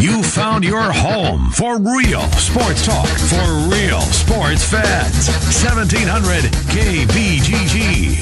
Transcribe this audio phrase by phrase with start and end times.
[0.00, 5.28] You found your home for real sports talk for real sports fans.
[5.62, 8.14] 1700 KBGG.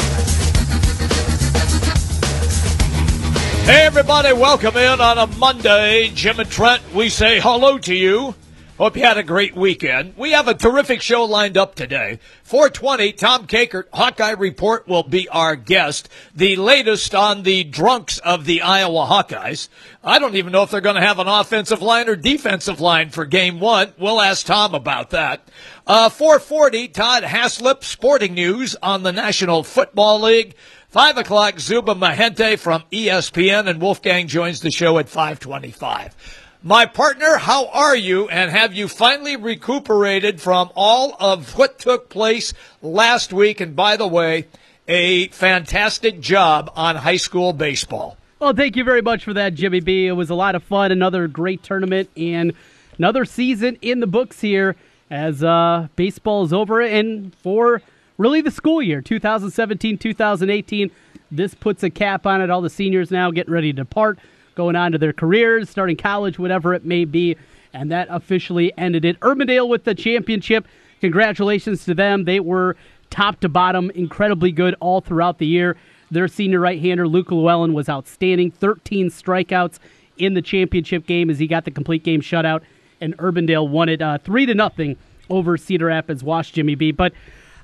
[3.64, 6.10] Hey, everybody, welcome in on a Monday.
[6.12, 8.34] Jim and Trent, we say hello to you.
[8.78, 10.16] Hope you had a great weekend.
[10.16, 12.20] We have a terrific show lined up today.
[12.44, 16.08] 420, Tom Kakert, Hawkeye Report will be our guest.
[16.32, 19.68] The latest on the drunks of the Iowa Hawkeyes.
[20.04, 23.10] I don't even know if they're going to have an offensive line or defensive line
[23.10, 23.94] for game one.
[23.98, 25.48] We'll ask Tom about that.
[25.84, 30.54] Uh, 440, Todd Haslip, Sporting News on the National Football League.
[30.88, 36.14] Five o'clock, Zuba Mahente from ESPN and Wolfgang joins the show at 525.
[36.62, 38.28] My partner, how are you?
[38.28, 43.60] And have you finally recuperated from all of what took place last week?
[43.60, 44.48] And by the way,
[44.88, 48.16] a fantastic job on high school baseball.
[48.40, 50.08] Well, thank you very much for that, Jimmy B.
[50.08, 50.90] It was a lot of fun.
[50.90, 52.52] Another great tournament and
[52.98, 54.74] another season in the books here
[55.12, 57.82] as uh, baseball is over and for
[58.16, 60.90] really the school year 2017 2018.
[61.30, 62.50] This puts a cap on it.
[62.50, 64.18] All the seniors now getting ready to depart
[64.58, 67.36] going on to their careers, starting college, whatever it may be.
[67.72, 69.18] And that officially ended it.
[69.20, 70.66] Urbandale with the championship.
[71.00, 72.24] Congratulations to them.
[72.24, 72.76] They were
[73.08, 75.76] top to bottom, incredibly good all throughout the year.
[76.10, 78.50] Their senior right hander, Luke Llewellyn, was outstanding.
[78.50, 79.78] 13 strikeouts
[80.16, 82.62] in the championship game as he got the complete game shutout.
[83.00, 84.96] And Urbandale won it uh, 3 to nothing
[85.30, 86.24] over Cedar Rapids.
[86.24, 86.90] Wash Jimmy B.
[86.90, 87.12] But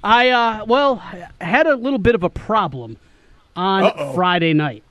[0.04, 0.96] I, uh, well,
[1.40, 2.98] had a little bit of a problem
[3.56, 4.14] on Uh-oh.
[4.14, 4.84] Friday night.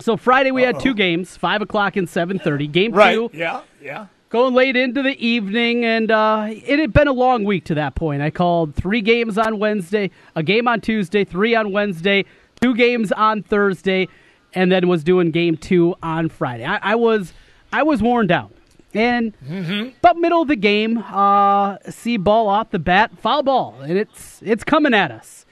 [0.00, 0.72] So Friday we Uh-oh.
[0.72, 2.66] had two games, five o'clock and seven thirty.
[2.66, 3.14] Game right.
[3.14, 7.44] two, yeah, yeah, going late into the evening, and uh, it had been a long
[7.44, 8.22] week to that point.
[8.22, 12.24] I called three games on Wednesday, a game on Tuesday, three on Wednesday,
[12.60, 14.08] two games on Thursday,
[14.54, 16.64] and then was doing game two on Friday.
[16.64, 17.32] I, I was
[17.72, 18.52] I was worn down,
[18.94, 19.90] and mm-hmm.
[20.00, 24.40] but middle of the game, uh, see ball off the bat, foul ball, and it's
[24.42, 25.44] it's coming at us.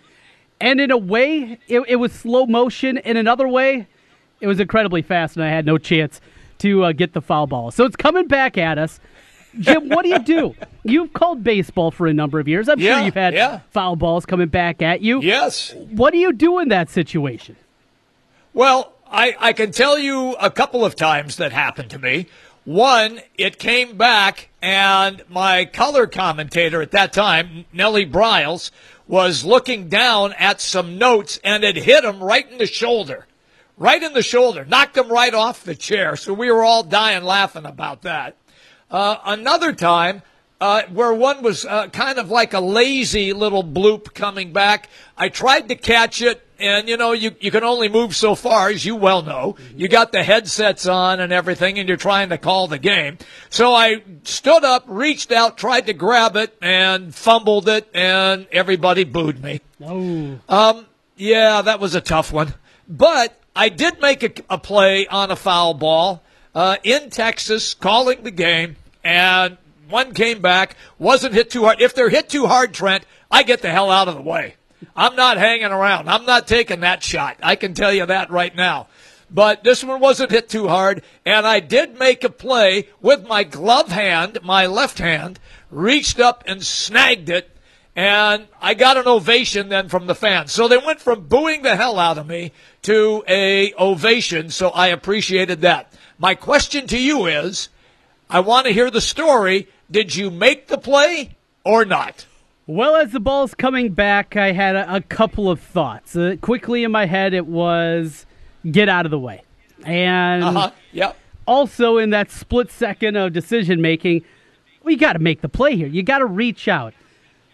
[0.60, 2.98] And in a way, it, it was slow motion.
[2.98, 3.86] In another way,
[4.40, 6.20] it was incredibly fast, and I had no chance
[6.58, 7.70] to uh, get the foul ball.
[7.70, 9.00] So it's coming back at us.
[9.58, 10.54] Jim, what do you do?
[10.84, 12.68] You've called baseball for a number of years.
[12.68, 13.60] I'm yeah, sure you've had yeah.
[13.70, 15.20] foul balls coming back at you.
[15.20, 15.74] Yes.
[15.74, 17.56] What do you do in that situation?
[18.54, 22.26] Well, I, I can tell you a couple of times that happened to me.
[22.64, 28.70] One, it came back, and my color commentator at that time, Nellie Bryles,
[29.06, 33.26] was looking down at some notes, and it hit him right in the shoulder
[33.78, 36.16] right in the shoulder, knocked him right off the chair.
[36.16, 38.36] So we were all dying laughing about that.
[38.90, 40.22] Uh, another time,
[40.60, 45.28] uh, where one was uh, kind of like a lazy little bloop coming back, I
[45.28, 48.84] tried to catch it, and you know, you, you can only move so far, as
[48.84, 49.56] you well know.
[49.76, 53.18] You got the headsets on and everything, and you're trying to call the game.
[53.50, 59.04] So I stood up, reached out, tried to grab it, and fumbled it, and everybody
[59.04, 59.60] booed me.
[59.80, 60.40] Oh.
[60.48, 62.54] Um, yeah, that was a tough one.
[62.88, 66.22] But I did make a, a play on a foul ball
[66.54, 69.56] uh, in Texas, calling the game, and
[69.88, 71.80] one came back, wasn't hit too hard.
[71.80, 74.54] If they're hit too hard, Trent, I get the hell out of the way.
[74.94, 76.08] I'm not hanging around.
[76.08, 77.36] I'm not taking that shot.
[77.42, 78.86] I can tell you that right now.
[79.28, 83.42] But this one wasn't hit too hard, and I did make a play with my
[83.42, 87.50] glove hand, my left hand, reached up and snagged it
[87.98, 90.52] and I got an ovation then from the fans.
[90.52, 94.86] So they went from booing the hell out of me to a ovation, so I
[94.86, 95.92] appreciated that.
[96.16, 97.70] My question to you is,
[98.30, 99.66] I want to hear the story.
[99.90, 102.24] Did you make the play or not?
[102.68, 106.14] Well, as the ball's coming back, I had a, a couple of thoughts.
[106.14, 108.26] Uh, quickly in my head, it was
[108.70, 109.42] get out of the way.
[109.84, 110.70] And uh-huh.
[110.92, 111.16] yep.
[111.46, 114.22] also in that split second of decision making,
[114.84, 115.88] well, you got to make the play here.
[115.88, 116.94] You got to reach out.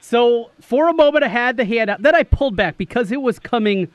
[0.07, 2.03] So for a moment, I had the hand out.
[2.03, 3.89] Then I pulled back because it was coming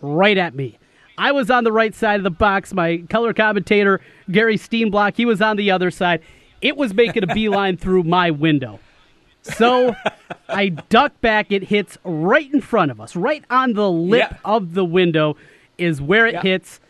[0.00, 0.76] right at me.
[1.18, 2.74] I was on the right side of the box.
[2.74, 6.20] My color commentator, Gary Steenblock, he was on the other side.
[6.62, 8.80] It was making a beeline through my window.
[9.42, 9.94] So
[10.48, 11.52] I duck back.
[11.52, 14.36] It hits right in front of us, right on the lip Yeah.
[14.44, 15.36] of the window
[15.78, 16.42] is where it Yeah.
[16.42, 16.80] hits.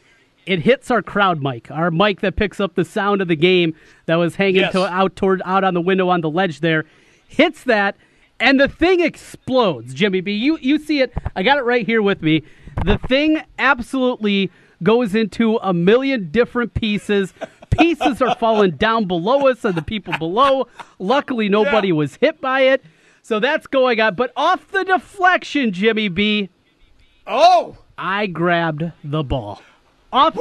[0.46, 3.74] It hits our crowd mic, our mic that picks up the sound of the game
[4.06, 4.72] that was hanging Yes.
[4.72, 6.86] to, out toward out on the window on the ledge there.
[7.28, 7.96] Hits that,
[8.42, 9.94] and the thing explodes.
[9.94, 11.12] Jimmy B, you you see it?
[11.36, 12.42] I got it right here with me.
[12.84, 14.50] The thing absolutely
[14.82, 17.32] goes into a million different pieces.
[17.70, 20.66] Pieces are falling down below us and the people below.
[20.98, 21.94] Luckily, nobody Yeah.
[21.94, 22.82] was hit by it.
[23.22, 24.14] So that's going on.
[24.16, 26.50] But off the deflection, Jimmy B,
[27.26, 29.62] Oh, I grabbed the ball.
[30.12, 30.36] Off.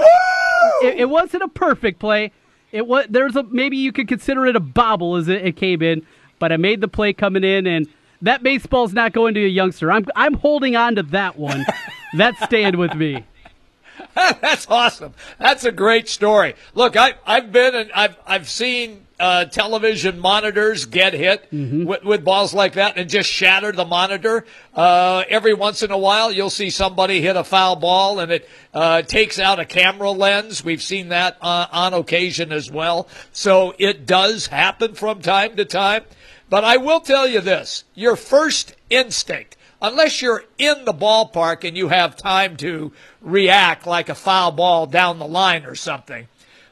[0.83, 2.31] It, it wasn't a perfect play.
[2.71, 5.81] It was there's a maybe you could consider it a bobble as it, it came
[5.81, 6.05] in,
[6.41, 7.87] but I made the play coming in, and
[8.21, 9.89] that baseball's not going to a youngster.
[9.91, 11.65] I'm I'm holding on to that one.
[12.17, 13.23] That's staying with me.
[14.15, 15.13] That's awesome.
[15.39, 16.55] That's a great story.
[16.73, 21.85] Look, I I've been and I've I've seen uh, television monitors get hit Mm-hmm.
[21.85, 24.45] with, with balls like that and just shatter the monitor.
[24.73, 28.49] Uh, every once in a while, you'll see somebody hit a foul ball and it
[28.73, 30.63] uh, takes out a camera lens.
[30.65, 33.07] We've seen that uh, on occasion as well.
[33.31, 36.03] So it does happen from time to time.
[36.51, 41.77] But I will tell you this your first instinct, unless you're in the ballpark and
[41.77, 46.27] you have time to react like a foul ball down the line or something,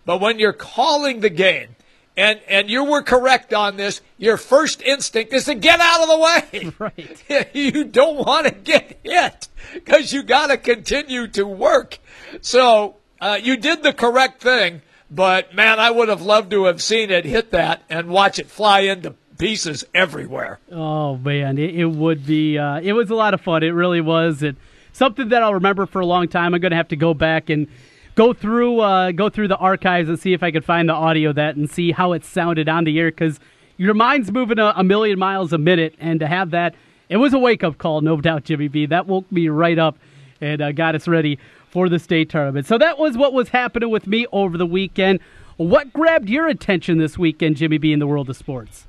[0.06, 1.78] but when you're calling the game,
[2.18, 4.02] and, and you were correct on this.
[4.18, 6.72] Your first instinct is to get out of the way.
[6.78, 7.50] Right.
[7.56, 12.00] you don't want to get hit because you got to continue to work.
[12.42, 16.82] So uh, you did the correct thing, but man, I would have loved to have
[16.82, 20.60] seen it hit that and watch it fly into pieces everywhere.
[20.72, 22.60] Oh man, it, it would be.
[22.60, 23.64] Uh, it was a lot of fun.
[23.64, 24.44] It really was.
[24.44, 24.56] It
[24.94, 26.54] something that I'll remember for a long time.
[26.54, 27.68] I'm going to have to go back and
[28.14, 31.34] go through uh, go through the archives and see if I could find the audio
[31.34, 33.40] that and see how it sounded on the air because
[33.78, 36.76] your mind's moving a, a million miles a minute, and to have that,
[37.08, 38.86] it was a wake up call, no doubt, Jimmy B.
[38.86, 39.98] That woke me right up
[40.42, 41.40] and uh, got us ready
[41.70, 42.68] for the state tournament.
[42.68, 45.22] So that was what was happening with me over the weekend.
[45.56, 48.86] What grabbed your attention this weekend, Jimmy B, in the world of sports?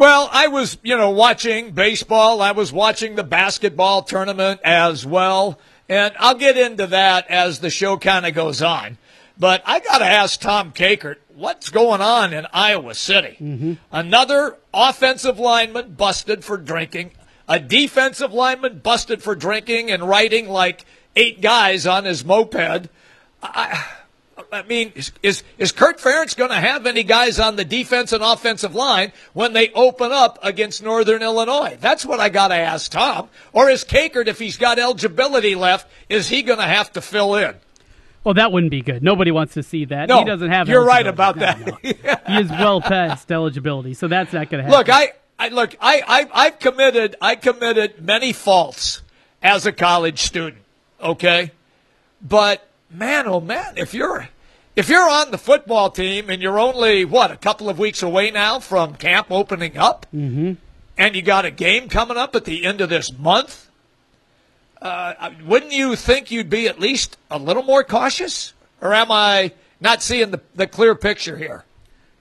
[0.00, 2.40] Well, I was, you know, watching baseball.
[2.40, 5.60] I was watching the basketball tournament as well.
[5.90, 8.96] And I'll get into that as the show kind of goes on.
[9.38, 13.36] But I got to ask Tom Kakert, what's going on in Iowa City?
[13.38, 13.74] Mm-hmm.
[13.92, 17.10] Another offensive lineman busted for drinking,
[17.46, 22.88] a defensive lineman busted for drinking and riding like eight guys on his moped.
[23.42, 23.86] I,
[24.52, 28.12] I mean, is, is, is Kirk Ferentz going to have any guys on the defense
[28.12, 31.76] and offensive line when they open up against Northern Illinois?
[31.80, 33.28] That's what I got to ask Tom.
[33.52, 37.34] Or is Kakert, if he's got eligibility left, is he going to have to fill
[37.36, 37.54] in?
[38.22, 39.02] Well, that wouldn't be good.
[39.02, 40.08] Nobody wants to see that.
[40.08, 40.68] No, he doesn't have.
[40.68, 41.66] you're right about No, that.
[41.66, 41.76] no.
[41.82, 44.78] he is well past eligibility, so that's not going to happen.
[44.78, 49.00] Look, I, I look, I, I, I've committed, I committed many faults
[49.42, 50.62] as a college student.
[51.02, 51.50] Okay,
[52.20, 54.28] but man, oh man, if you're,
[54.76, 58.30] if you're on the football team and you're only what a couple of weeks away
[58.30, 60.56] now from camp opening up, and
[60.98, 63.68] you got a game coming up at the end of this month,
[64.82, 68.54] uh, wouldn't you think you'd be at least a little more cautious?
[68.80, 71.64] Or am I not seeing the, the clear picture here?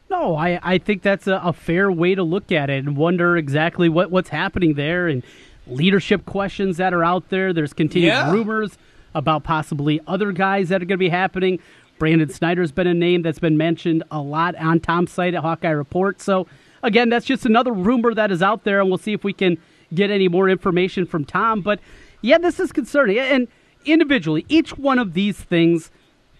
[0.09, 3.37] No, I, I think that's a, a fair way to look at it and wonder
[3.37, 5.23] exactly what, what's happening there and
[5.67, 7.53] leadership questions that are out there.
[7.53, 8.31] There's continued Yeah.
[8.31, 8.77] rumors
[9.15, 11.59] about possibly other guys that are going to be happening.
[11.97, 15.69] Brandon Snyder's been a name that's been mentioned a lot on Tom's site at Hawkeye
[15.69, 16.21] Report.
[16.21, 16.47] So,
[16.81, 19.57] again, that's just another rumor that is out there, and we'll see if we can
[19.93, 21.61] get any more information from Tom.
[21.61, 21.79] But,
[22.21, 23.19] yeah, this is concerning.
[23.19, 23.47] And
[23.85, 25.91] individually, each one of these things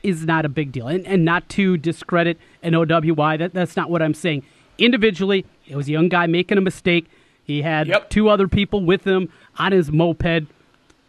[0.02, 0.88] is not a big deal.
[0.88, 4.44] And, and not to discredit an OWI, that, that's not what I'm saying.
[4.78, 7.08] Individually, it was a young guy making a mistake.
[7.44, 8.10] He had Yep.
[8.10, 9.28] two other people with him
[9.58, 10.46] on his moped.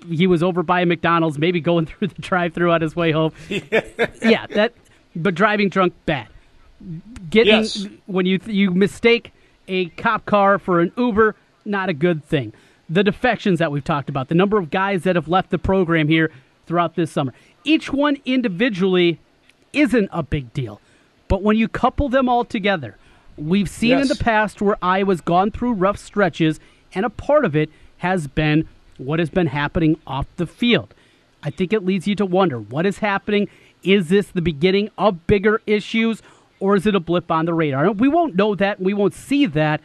[0.09, 3.13] He was over by a McDonald's, maybe going through the drive through on his way
[3.13, 3.33] home.
[3.49, 4.73] yeah, that,
[5.15, 6.29] but driving drunk, bad.
[7.29, 7.87] Getting, Yes.
[8.07, 9.33] when you, you mistake
[9.69, 12.53] a cop car for an Uber, not a good thing.
[12.89, 16.09] The defections that we've talked about, the number of guys that have left the program
[16.09, 16.31] here
[16.67, 17.33] throughout this summer,
[17.65, 19.21] each one individually
[19.73, 20.81] isn't a big deal.
[21.29, 22.97] But when you couple them all together,
[23.37, 26.59] we've seen in the past where Iowa's gone through rough stretches,
[26.95, 28.67] and a part of it has been
[29.01, 30.95] what has been happening off the field.
[31.43, 33.49] I think it leads you to wonder what is happening.
[33.83, 36.23] Is this the beginning of bigger issues,
[36.59, 37.91] or is it a blip on the radar?
[37.93, 38.81] We won't know that.
[38.81, 39.81] We won't see that.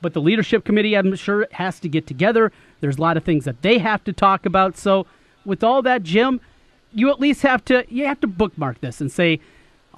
[0.00, 2.52] But the leadership committee, I'm sure, has to get together.
[2.80, 4.76] There's a lot of things that they have to talk about.
[4.76, 5.06] So,
[5.44, 6.40] with all that, Jim,
[6.92, 9.40] you at least have to you have to bookmark this and say,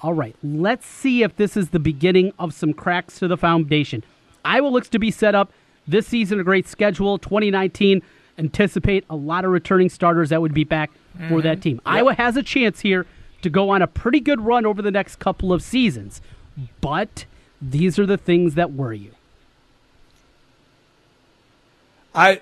[0.01, 4.03] all right, let's see if this is the beginning of some cracks to the foundation.
[4.43, 5.51] Iowa looks to be set up
[5.87, 7.19] this season, a great schedule.
[7.19, 8.01] 2019,
[8.41, 10.91] anticipate a lot of returning starters that would be back
[11.29, 11.79] for that team.
[11.85, 13.05] Iowa has a chance here
[13.41, 16.21] to go on a pretty good run over the next couple of seasons,
[16.79, 17.25] but
[17.61, 19.11] these are the things that worry you.
[22.13, 22.41] I,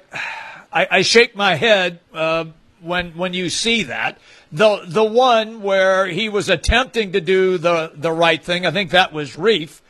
[0.72, 2.46] I, I shake my head uh,
[2.82, 4.18] when when you see that.
[4.52, 8.92] The the one where he was attempting to do the the right thing, I think
[8.92, 9.82] that was Reiff,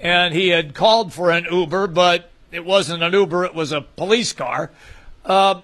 [0.00, 3.80] and he had called for an Uber, but it wasn't an Uber; it was a
[3.80, 4.72] police car.
[5.28, 5.60] Uh,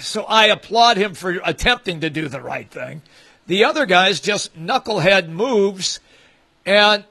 [0.00, 3.02] so I applaud him for attempting to do the right thing.
[3.46, 6.00] The other guys just knucklehead moves,
[6.66, 7.04] and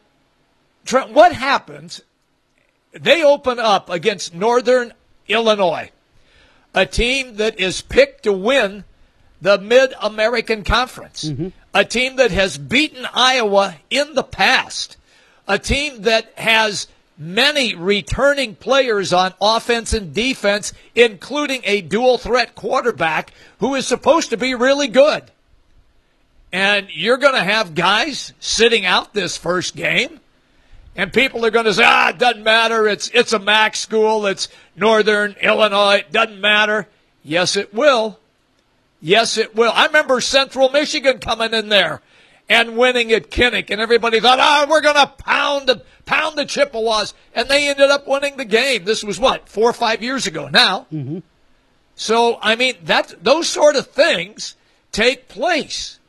[0.83, 2.01] Trent, what happens?
[2.91, 4.93] They open up against Northern
[5.29, 5.91] Illinois,
[6.73, 8.83] a team that is picked to win
[9.41, 11.49] the Mid American Conference, mm-hmm.
[11.73, 14.97] a team that has beaten Iowa in the past,
[15.47, 16.87] a team that has
[17.17, 24.29] many returning players on offense and defense, including a dual threat quarterback who is supposed
[24.31, 25.23] to be really good.
[26.51, 30.19] And you're going to have guys sitting out this first game,
[30.95, 32.87] and people are going to say, ah, it doesn't matter.
[32.87, 34.25] It's, it's a MAC school.
[34.25, 35.97] It's Northern Illinois.
[35.97, 36.87] It doesn't matter.
[37.23, 38.19] Yes, it will.
[39.01, 39.71] Yes, it will.
[39.73, 42.01] I remember Central Michigan coming in there
[42.47, 46.45] and winning at Kinnick, and everybody thought, oh, we're going to pound the, pound the
[46.45, 48.85] Chippewas, and they ended up winning the game.
[48.85, 50.87] This was what four or five years ago now.
[50.93, 51.19] Mm-hmm.
[51.95, 54.55] So I mean that those sort of things
[54.91, 55.99] take place,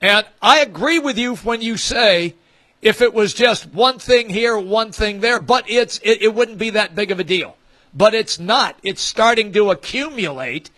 [0.00, 2.34] and I agree with you when you say
[2.82, 6.58] if it was just one thing here, one thing there, but it's it, it wouldn't
[6.58, 7.56] be that big of a deal.
[7.94, 8.76] But it's not.
[8.82, 10.68] It's starting to accumulate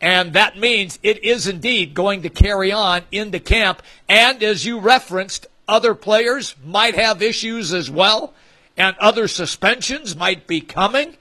[0.00, 3.82] and that means it is indeed going to carry on into camp.
[4.08, 8.32] And as you referenced, other players might have issues as well,
[8.76, 11.16] and other suspensions might be coming.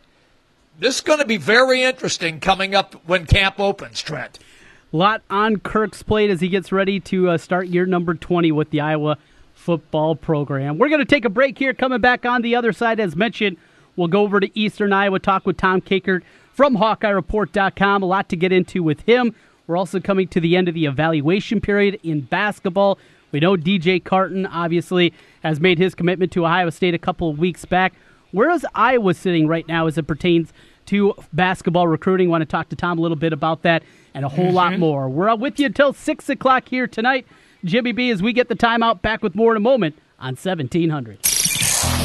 [0.79, 4.39] This is going to be very interesting coming up when camp opens, Trent.
[4.91, 8.71] Lot on Kirk's plate as he gets ready to uh, start year number 20 with
[8.71, 9.17] the Iowa
[9.53, 10.77] football program.
[10.77, 11.73] We're going to take a break here.
[11.73, 13.57] Coming back on the other side, as mentioned,
[13.95, 16.23] we'll go over to Eastern Iowa, talk with Tom Kakert
[16.59, 18.03] from HawkeyeReport.com.
[18.03, 19.33] A lot to get into with him.
[19.65, 22.99] We're also coming to the end of the evaluation period in basketball.
[23.31, 27.39] We know DJ Carton obviously has made his commitment to Ohio State a couple of
[27.39, 27.93] weeks back.
[28.31, 30.51] Where is Iowa sitting right now as it pertains
[30.87, 32.27] to basketball recruiting?
[32.27, 33.81] Want to talk to Tom a little bit about that
[34.13, 34.55] and a whole mm-hmm.
[34.55, 35.07] lot more.
[35.07, 37.25] We're with you until 6 o'clock here tonight.
[37.63, 41.28] Jimmy B, as we get the timeout, back with more in a moment on 1700.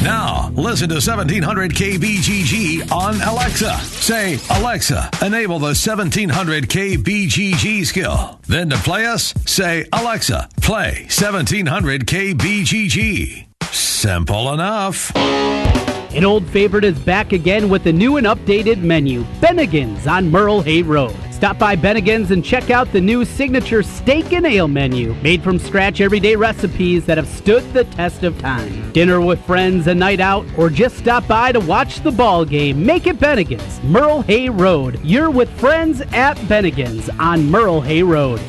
[0.03, 3.77] Now, listen to 1700 KBGG on Alexa.
[3.79, 8.39] Say, Alexa, enable the 1700 KBGG skill.
[8.47, 13.47] Then to play us, say, Alexa, play 1700 KBGG.
[13.71, 15.11] Simple enough.
[16.15, 20.61] An old favorite is back again with a new and updated menu Bennigan's on Merle
[20.61, 21.13] Hay Road.
[21.29, 25.59] Stop by Bennigan's and check out the new signature steak and ale menu, made from
[25.59, 28.93] scratch everyday recipes that have stood the test of time.
[28.93, 32.85] Dinner with friends, a night out, or just stop by to watch the ball game.
[32.85, 35.01] Make it Bennigan's, Merle Hay Road.
[35.03, 38.39] You're with friends at Bennigan's on Merle Hay Road.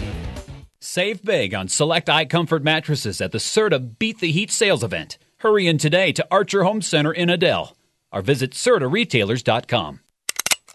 [0.78, 5.18] Save big on select iComfort mattresses at the Serta Beat the Heat sales event.
[5.40, 7.76] Hurry in today to Archer Home Center in Adel
[8.10, 10.00] or visit SertaRetailers.com.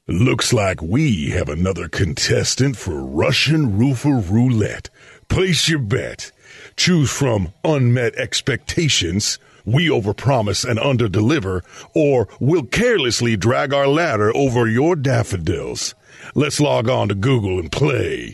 [0.08, 4.90] Looks like we have another contestant for Russian Roofer Roulette.
[5.30, 6.32] Place your bet.
[6.76, 11.62] Choose from unmet expectations, we overpromise and underdeliver,
[11.96, 15.96] or we'll carelessly drag our ladder over your daffodils.
[16.36, 18.34] Let's log on to Google and play.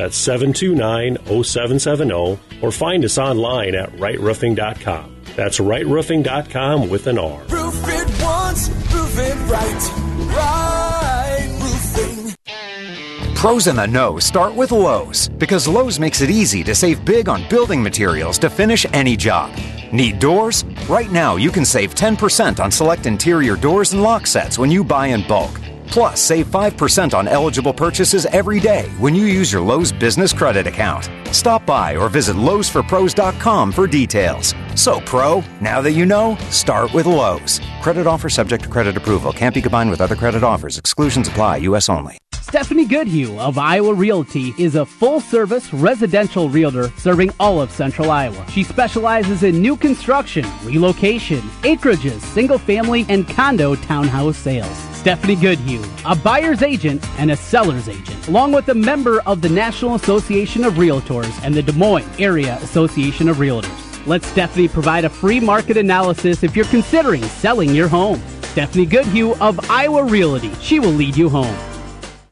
[0.00, 5.16] That's 729 0770 or find us online at rightroofing.com.
[5.36, 7.42] That's rightroofing.com with an R.
[7.42, 10.34] Roof it once, roof it right.
[10.34, 12.34] Right roofing.
[13.34, 17.28] Pros in the know start with Lowe's because Lowe's makes it easy to save big
[17.28, 19.54] on building materials to finish any job.
[19.92, 20.64] Need doors?
[20.88, 24.82] Right now you can save 10% on select interior doors and lock sets when you
[24.82, 25.60] buy in bulk.
[25.90, 30.66] Plus, save 5% on eligible purchases every day when you use your Lowe's business credit
[30.66, 31.10] account.
[31.34, 34.54] Stop by or visit lowesforpros.com for details.
[34.76, 37.60] So, pro, now that you know, start with Lowe's.
[37.82, 39.32] Credit offer subject to credit approval.
[39.32, 40.78] Can't be combined with other credit offers.
[40.78, 41.56] Exclusions apply.
[41.58, 41.88] U.S.
[41.88, 42.18] only.
[42.40, 48.10] Stephanie Goodhue of Iowa Realty is a full service residential realtor serving all of central
[48.10, 48.44] Iowa.
[48.50, 54.89] She specializes in new construction, relocation, acreages, single family, and condo townhouse sales.
[55.00, 59.48] Stephanie Goodhue, a buyer's agent and a seller's agent, along with a member of the
[59.48, 64.06] National Association of Realtors and the Des Moines Area Association of Realtors.
[64.06, 68.20] Let Stephanie provide a free market analysis if you're considering selling your home.
[68.42, 70.52] Stephanie Goodhue of Iowa Realty.
[70.56, 71.56] She will lead you home.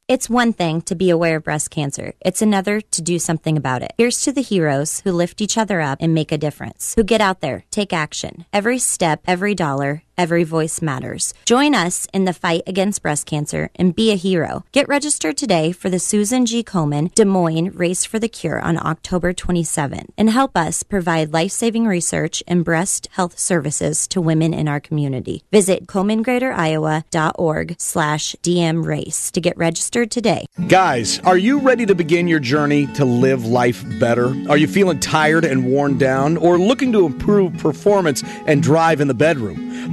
[0.06, 2.14] It's one thing to be aware of breast cancer.
[2.20, 3.92] It's another to do something about it.
[3.98, 7.20] Here's to the heroes who lift each other up and make a difference, who get
[7.20, 8.46] out there, take action.
[8.50, 11.32] Every step, every dollar, every voice matters.
[11.46, 14.64] Join us in the fight against breast cancer and be a hero.
[14.72, 16.62] Get registered today for the Susan G.
[16.62, 21.86] Komen Des Moines Race for the Cure on October 27th and help us provide life-saving
[21.86, 25.44] research and breast health services to women in our community.
[25.52, 30.46] Visit KomenGreaterIowa.org slash DM race to get registered today.
[30.66, 34.34] Guys, are you ready to begin your journey to live life better?
[34.48, 39.06] Are you feeling tired and worn down or looking to improve performance and drive in
[39.08, 39.92] the bedroom?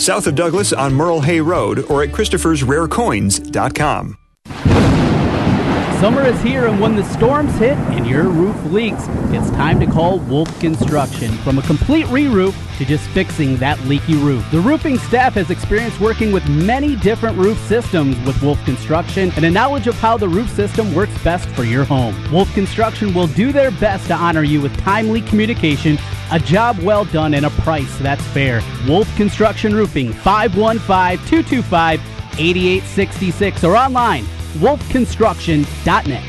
[0.00, 4.18] south of Douglas on Merle Hay Road or at Christopher'sRareCoins.com.
[6.02, 9.86] Summer is here, and when the storms hit and your roof leaks, it's time to
[9.86, 11.30] call Wolf Construction.
[11.44, 14.44] From a complete re roof to just fixing that leaky roof.
[14.50, 19.44] The roofing staff has experience working with many different roof systems with Wolf Construction and
[19.44, 22.16] a knowledge of how the roof system works best for your home.
[22.32, 25.98] Wolf Construction will do their best to honor you with timely communication,
[26.32, 28.62] a job well done, and a price that's fair.
[28.88, 32.00] Wolf Construction Roofing, 515 225
[32.38, 34.24] 8866 or online
[34.58, 36.24] wolfconstruction.net.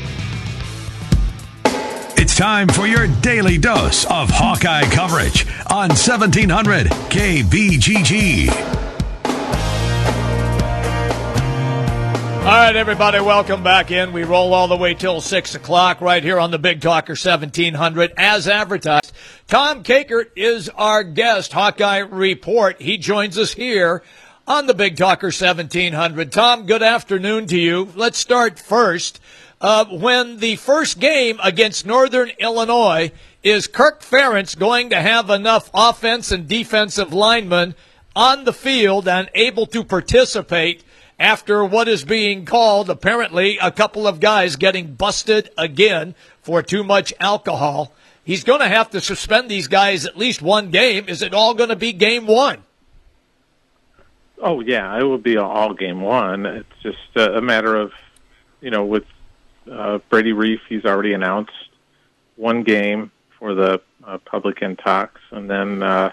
[2.16, 8.93] It's time for your daily dose of Hawkeye coverage on 1700 KBGG.
[12.44, 14.12] All right, everybody, welcome back in.
[14.12, 18.12] We roll all the way till 6 o'clock right here on the Big Talker 1700
[18.18, 19.14] as advertised.
[19.48, 22.82] Tom Kakert is our guest, Hawkeye Report.
[22.82, 24.02] He joins us here
[24.46, 26.30] on the Big Talker 1700.
[26.30, 27.88] Tom, good afternoon to you.
[27.94, 29.20] Let's start first.
[29.58, 33.10] Uh, when the first game against Northern Illinois,
[33.42, 37.74] is Kirk Ferentz going to have enough offense and defensive linemen
[38.14, 40.84] on the field and able to participate
[41.18, 46.84] after what is being called apparently a couple of guys getting busted again for too
[46.84, 47.92] much alcohol?
[48.24, 51.04] He's going to have to suspend these guys at least one game.
[51.08, 52.64] Is it all going to be game one?
[54.42, 56.46] Oh yeah, it will be all game one.
[56.46, 57.92] It's just a, matter of,
[58.60, 59.04] you know, with
[59.70, 61.52] uh, Brady Reiff, he's already announced
[62.36, 66.12] one game for the uh, public intox, and then uh,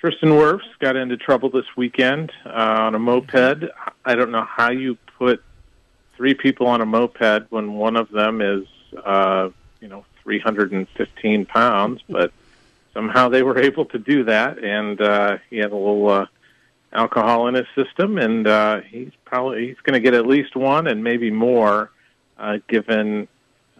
[0.00, 3.70] Tristan Wirfs got into trouble this weekend uh, on a moped.
[4.02, 5.44] I don't know how you put
[6.16, 8.66] three people on a moped when one of them is,
[9.04, 12.32] uh, you know, 315 pounds, but
[12.94, 16.08] somehow they were able to do that, and uh, he had a little.
[16.08, 16.26] Uh,
[16.92, 20.88] alcohol in his system, and uh, he's probably he's going to get at least one
[20.88, 21.88] and maybe more,
[22.36, 23.28] uh, given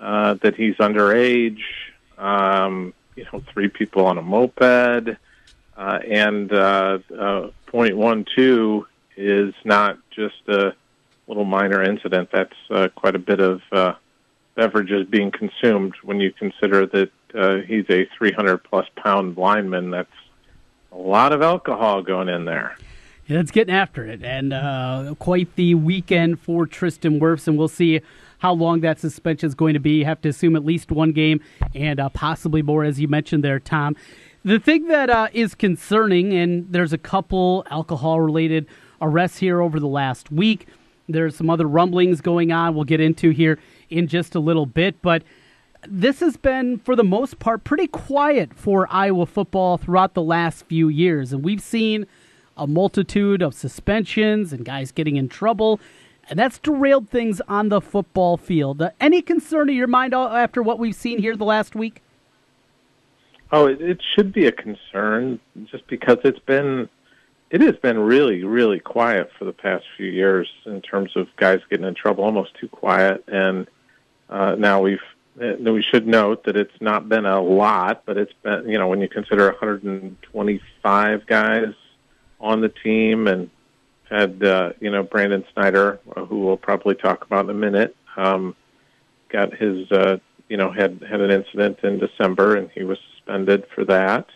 [0.00, 1.58] uh, that he's underage.
[2.18, 5.16] Um, you know, three people on a moped,
[5.80, 10.74] uh, and uh, uh, point one two is not just a
[11.26, 12.28] little minor incident.
[12.30, 13.94] That's uh, quite a bit of uh,
[14.56, 19.90] beverages being consumed when you consider that uh, he's a 300 plus pound lineman.
[19.90, 20.10] That's
[20.92, 22.76] a lot of alcohol going in there.
[23.26, 28.02] Yeah, it's getting after it, and quite the weekend for Tristan Wirfs, and we'll see
[28.40, 29.98] how long that suspension is going to be.
[29.98, 31.40] You have to assume at least one game,
[31.74, 33.96] and uh, possibly more, as you mentioned there, Tom.
[34.42, 38.66] The thing that uh, is concerning, and there's a couple alcohol-related
[39.02, 40.66] arrests here over the last week.
[41.08, 42.74] There's some other rumblings going on.
[42.74, 43.58] We'll get into here
[43.90, 45.22] in just a little bit, but
[45.86, 50.64] this has been, for the most part, pretty quiet for Iowa football throughout the last
[50.66, 52.06] few years, and we've seen
[52.56, 55.80] a multitude of suspensions and guys getting in trouble.
[56.30, 58.80] And that's derailed things on the football field.
[58.80, 62.02] Uh, any concern in your mind after what we've seen here the last week?
[63.52, 66.88] Oh, it, it should be a concern just because it's been
[67.50, 71.60] it has been really, really quiet for the past few years in terms of guys
[71.68, 73.24] getting in trouble, almost too quiet.
[73.26, 73.66] And
[74.28, 75.00] uh, now we've
[75.40, 78.88] uh, we should note that it's not been a lot, but it's been you know
[78.88, 81.74] when you consider 125 guys
[82.40, 83.50] on the team and
[84.08, 87.96] had uh, you know Brandon Snyder, uh, who we'll probably talk about in a minute,
[88.16, 88.54] um,
[89.28, 92.98] got his uh, you know had had an incident in December and he was
[93.30, 94.26] suspended for that,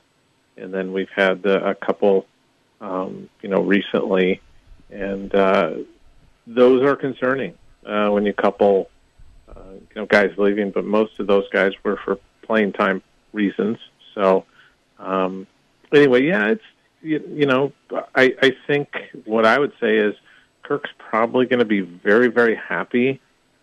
[0.57, 2.27] and then we've had uh, a couple
[2.81, 4.41] um, you know, recently,
[4.91, 5.75] and uh,
[6.47, 7.55] those are concerning
[7.87, 8.91] uh, when you couple,
[9.49, 10.71] uh, you know, guys leaving.
[10.71, 13.03] But most of those guys were for playing time
[13.33, 13.79] reasons.
[14.15, 14.45] So,
[14.99, 15.47] um,
[15.93, 16.65] anyway, yeah, it's
[17.03, 17.73] you, you know,
[18.15, 18.89] I I think
[19.25, 20.15] what I would say is
[20.63, 23.21] Kirk's probably going to be very very happy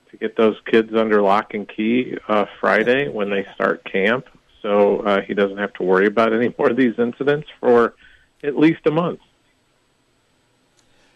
[0.09, 4.25] to get those kids under lock and key uh, Friday when they start camp.
[4.61, 7.95] So uh, he doesn't have to worry about any more of these incidents for
[8.43, 9.19] at least a month.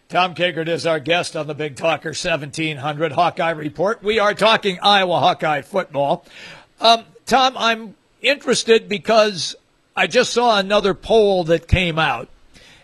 [0.07, 4.03] Tom Kakert is our guest on the Big Talker 1700 Hawkeye Report.
[4.03, 6.25] We are talking Iowa Hawkeye football.
[6.79, 9.55] Um, Tom, I'm interested because
[9.95, 12.29] I just saw another poll that came out,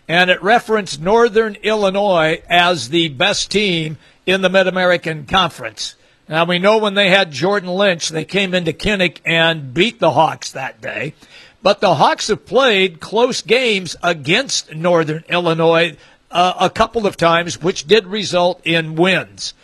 [0.08, 5.94] and it referenced Northern Illinois as the best team in the Mid American Conference.
[6.28, 10.12] Now, we know when they had Jordan Lynch, they came into Kinnick and beat the
[10.12, 11.14] Hawks that day.
[11.62, 15.96] But the Hawks have played close games against Northern Illinois
[16.30, 19.54] uh, a couple of times, which did result in wins.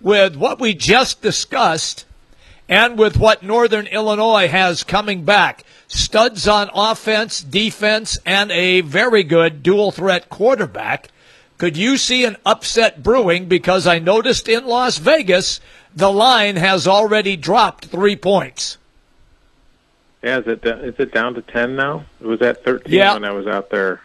[0.00, 2.04] With what we just discussed,
[2.68, 9.22] and with what Northern Illinois has coming back, studs on offense, defense, and a very
[9.22, 11.08] good dual threat quarterback,
[11.62, 13.46] could you see an upset brewing?
[13.46, 15.60] Because I noticed in Las Vegas,
[15.94, 18.78] the line has already dropped three points.
[20.24, 22.04] Yeah, is it is it down to ten now?
[22.20, 23.12] It was at thirteen yeah.
[23.12, 24.00] when I was out there.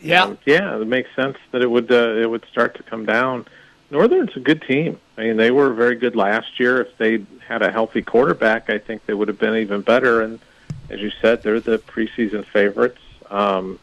[0.00, 3.04] Yeah, um, yeah, it makes sense that it would uh, it would start to come
[3.04, 3.44] down.
[3.90, 4.98] Northern's a good team.
[5.18, 6.80] I mean, they were very good last year.
[6.80, 10.22] If they had a healthy quarterback, I think they would have been even better.
[10.22, 10.40] And
[10.88, 13.02] as you said, they're the preseason favorites.
[13.28, 13.78] Um,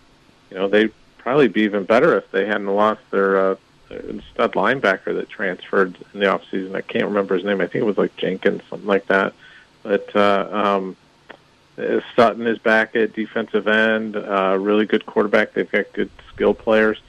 [0.49, 0.91] you know, they'd
[1.29, 3.55] probably be even better if they hadn't lost their, uh,
[3.87, 4.01] their
[4.33, 6.73] stud linebacker that transferred in the offseason.
[6.73, 7.61] I can't remember his name.
[7.61, 9.35] I think it was like Jenkins, something like that.
[9.83, 10.95] But uh, um,
[11.77, 14.15] uh, Sutton is back at defensive end.
[14.15, 15.53] Uh, really good quarterback.
[15.53, 16.99] They've got good skill players.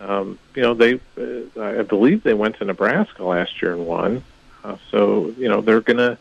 [0.00, 4.24] Um, you know, they uh, I believe they went to Nebraska last year and won.
[4.64, 6.18] Uh, so you know they're gonna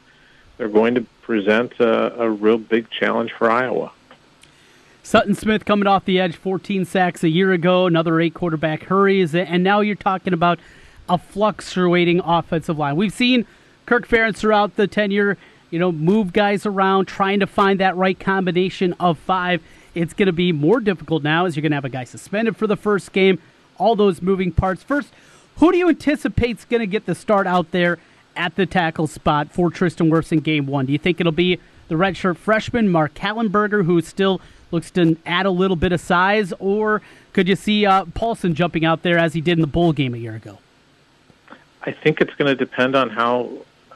[0.58, 3.92] they're going to present a, a real big challenge for Iowa.
[5.08, 9.34] Sutton Smith coming off the edge, 14 sacks a year ago, another eight quarterback hurries,
[9.34, 10.60] and now you're talking about
[11.08, 12.98] a fluctuating offensive line.
[12.98, 13.46] We've seen
[13.86, 15.38] Kirk Ferentz throughout the tenure
[15.72, 19.64] you know, move guys around, trying to find that right combination of five.
[19.96, 22.58] It's going to be more difficult now as you're going to have a guy suspended
[22.58, 23.40] for the first game,
[23.78, 24.84] all those moving parts.
[24.84, 25.14] First,
[25.60, 27.98] who do you anticipate is going to get the start out there
[28.36, 30.86] at the tackle spot for Tristan Wirfs in game one?
[30.86, 34.42] Do you think it'll be the redshirt freshman, Mark Kallenberger, who's still
[34.72, 37.02] looks to add a little bit of size, or
[37.34, 40.14] could you see uh, Paulsen jumping out there as he did in the bowl game
[40.14, 40.60] a year ago?
[41.84, 43.50] I think it's going to depend on how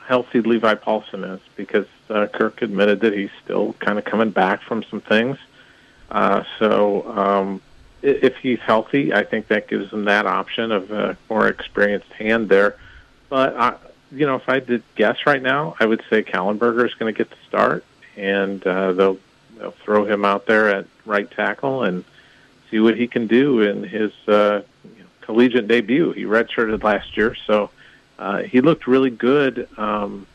[0.06, 4.62] healthy Levi Paulsen is because uh, Kirk admitted that he's still kind of coming back
[4.62, 5.38] from some things.
[6.10, 7.62] Uh, so um,
[8.02, 12.50] if he's healthy, I think that gives him that option of a more experienced hand
[12.50, 12.78] there.
[13.30, 13.76] But I,
[14.12, 17.18] you know, if I did guess right now, I would say Kallenberger is going to
[17.18, 17.86] get the start,
[18.18, 19.20] and uh, they'll
[19.62, 22.04] they'll throw him out there at right tackle and
[22.69, 26.12] see what he can do in his uh, you know, collegiate debut.
[26.12, 27.69] He redshirted last year, so
[28.17, 29.69] uh, he looked really good.
[29.78, 30.26] Um,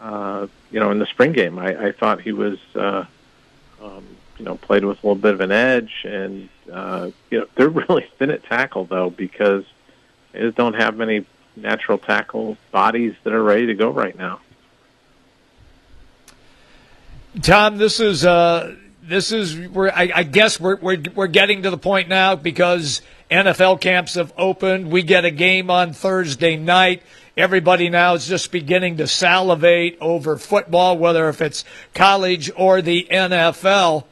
[0.00, 3.04] uh, you know, in the spring game, I, I thought he was, uh,
[3.82, 4.04] um,
[4.38, 7.68] you know, played with a little bit of an edge, and uh, you know, they're
[7.88, 9.64] really thin at tackle though because
[10.32, 11.24] they just don't have many
[11.56, 14.40] natural tackle bodies that are ready to go right now.
[17.42, 21.70] Tom, this is uh, this is where I, I guess we're, we're we're getting to
[21.70, 24.90] the point now because NFL camps have opened.
[24.90, 27.04] We get a game on Thursday night.
[27.36, 31.64] Everybody now is just beginning to salivate over football, whether if it's
[31.94, 34.04] college or the NFL.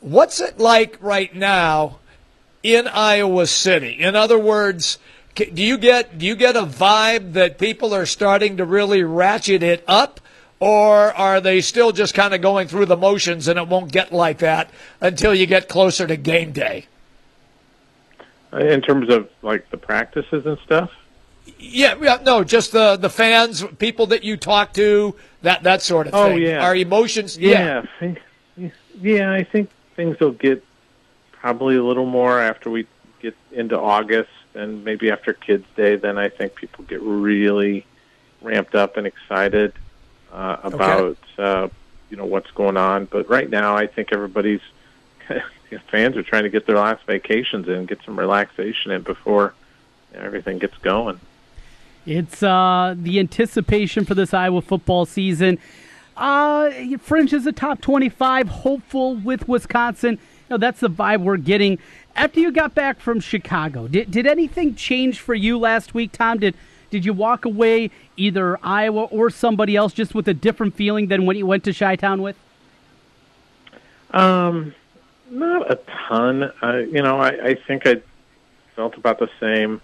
[0.00, 1.98] What's it like right now
[2.62, 3.92] in Iowa City?
[3.98, 4.98] In other words,
[5.34, 9.62] do you get do you get a vibe that people are starting to really ratchet
[9.62, 10.20] it up?
[10.60, 14.12] Or are they still just kind of going through the motions and it won't get
[14.12, 14.70] like that
[15.00, 16.86] until you get closer to game day?
[18.52, 20.90] Uh, in terms of like the practices and stuff.
[21.58, 26.06] Yeah, yeah, no, just the the fans, people that you talk to, that that sort
[26.06, 26.32] of oh, thing.
[26.34, 27.38] Oh yeah, our emotions.
[27.38, 27.84] Yeah,
[28.56, 28.70] yeah,
[29.00, 29.32] yeah.
[29.32, 30.62] I think things will get
[31.32, 32.86] probably a little more after we
[33.22, 37.86] get into August and maybe after Kids Day, then I think people get really
[38.42, 39.72] ramped up and excited
[40.32, 41.68] uh, about uh,
[42.10, 43.06] you know what's going on.
[43.06, 44.60] But right now, I think everybody's
[45.90, 49.54] fans are trying to get their last vacations in, get some relaxation in before
[50.14, 51.20] everything gets going.
[52.06, 55.58] It's uh, the anticipation for this Iowa football season.
[56.16, 60.12] Uh, Fringe is a top 25 hopeful with Wisconsin.
[60.12, 61.78] You know, that's the vibe we're getting.
[62.16, 66.38] After you got back from Chicago, did, did anything change for you last week, Tom?
[66.38, 66.54] Did
[66.90, 71.24] did you walk away either Iowa or somebody else just with a different feeling than
[71.26, 72.36] when you went to Chi-Town with?
[74.10, 74.74] Um,
[75.30, 76.52] not a ton.
[76.60, 78.02] I, you know, I, I think I
[78.74, 79.80] felt about the same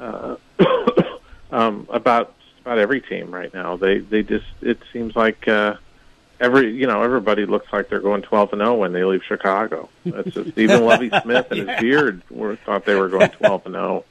[0.00, 0.36] uh,
[1.50, 3.76] um, about about every team right now.
[3.76, 5.74] They they just it seems like uh,
[6.40, 9.88] every you know everybody looks like they're going twelve and zero when they leave Chicago.
[10.06, 13.74] That's just even Lovie Smith and his beard were thought they were going twelve and
[13.74, 14.04] zero.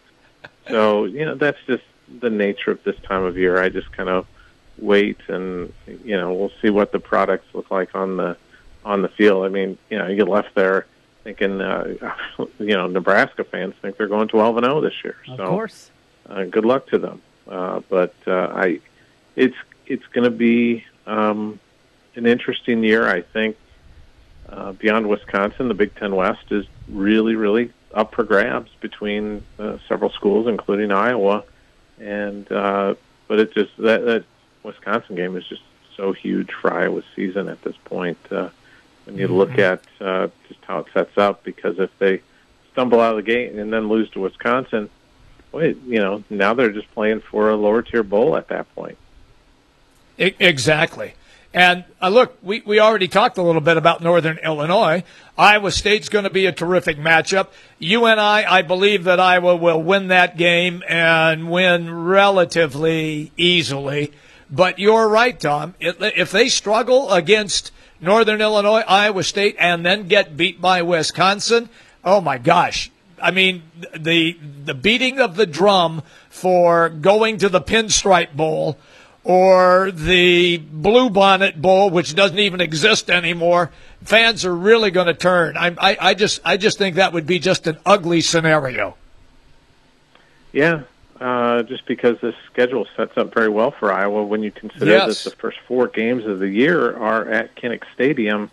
[0.70, 1.84] So you know that's just
[2.20, 3.62] the nature of this time of year.
[3.62, 4.28] I just kind of
[4.78, 8.38] wait and you know we'll see what the products look like on the
[8.86, 9.46] on the field.
[9.46, 10.86] I mean, you know, you get left there
[11.24, 12.16] thinking, uh,
[12.60, 15.18] you know, Nebraska fans think they're going 12 and 0 this year.
[15.28, 15.92] Of so, course.
[16.28, 17.22] Uh, good luck to them.
[17.48, 18.80] Uh, but uh, I,
[19.36, 21.60] it's it's going to be um,
[22.16, 23.08] an interesting year.
[23.08, 23.58] I think
[24.50, 29.78] uh, beyond Wisconsin, the Big Ten West is really, really up for grabs between uh,
[29.88, 31.44] several schools, including Iowa.
[32.00, 32.96] And uh,
[33.28, 34.24] but it just that that
[34.64, 35.64] Wisconsin game is just
[35.96, 38.18] so huge for Iowa's season at this point.
[38.32, 38.50] Uh,
[39.06, 42.22] when you look at uh, just how it sets up, because if they
[42.74, 44.90] stumble out of the gate and then lose to Wisconsin,
[45.52, 48.98] wait, you know, now they're just playing for a lower tier bowl at that point.
[50.18, 51.14] Exactly.
[51.54, 55.04] And uh, look, we, we already talked a little bit about Northern Illinois.
[55.38, 57.48] Iowa State's going to be a terrific matchup.
[57.80, 64.12] You and I I believe that Iowa will win that game and win relatively easily.
[64.50, 65.76] But you're right, Tom.
[65.80, 71.70] If if they struggle against Northern Illinois, Iowa State, and then get beat by Wisconsin,
[72.04, 72.92] oh my gosh.
[73.22, 73.64] I mean,
[73.98, 78.78] the the beating of the drum for going to the Pinstripe Bowl
[79.28, 85.58] or the Bluebonnet Bowl, which doesn't even exist anymore, fans are really going to turn.
[85.58, 88.96] I, I, I just I just think that would be just an ugly scenario.
[90.54, 90.84] Yeah,
[91.20, 95.26] uh, just because this schedule sets up very well for Iowa when you consider Yes.
[95.26, 98.50] that the first four games of the year are at Kinnick Stadium.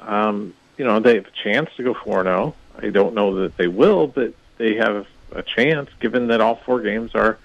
[0.00, 2.54] Um, you know, they have a chance to go 4 0.
[2.80, 6.80] I don't know that they will, but they have a chance given that all four
[6.82, 7.36] games are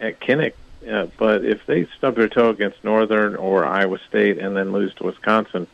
[0.00, 0.54] at Kinnick.
[0.86, 4.94] Uh, but if they stub their toe against Northern or Iowa State and then lose
[4.94, 5.66] to Wisconsin,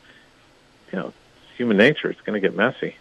[0.92, 2.10] you know, it's human nature.
[2.10, 2.96] It's going to get messy.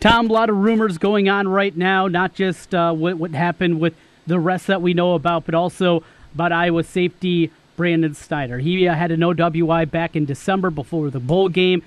[0.00, 3.80] Tom, a lot of rumors going on right now, not just uh, what, what happened
[3.80, 3.94] with
[4.26, 6.02] the rest that we know about, but also
[6.34, 8.58] about Iowa safety Brandon Snyder.
[8.58, 11.82] He uh, had an OWI back in December before the bowl game,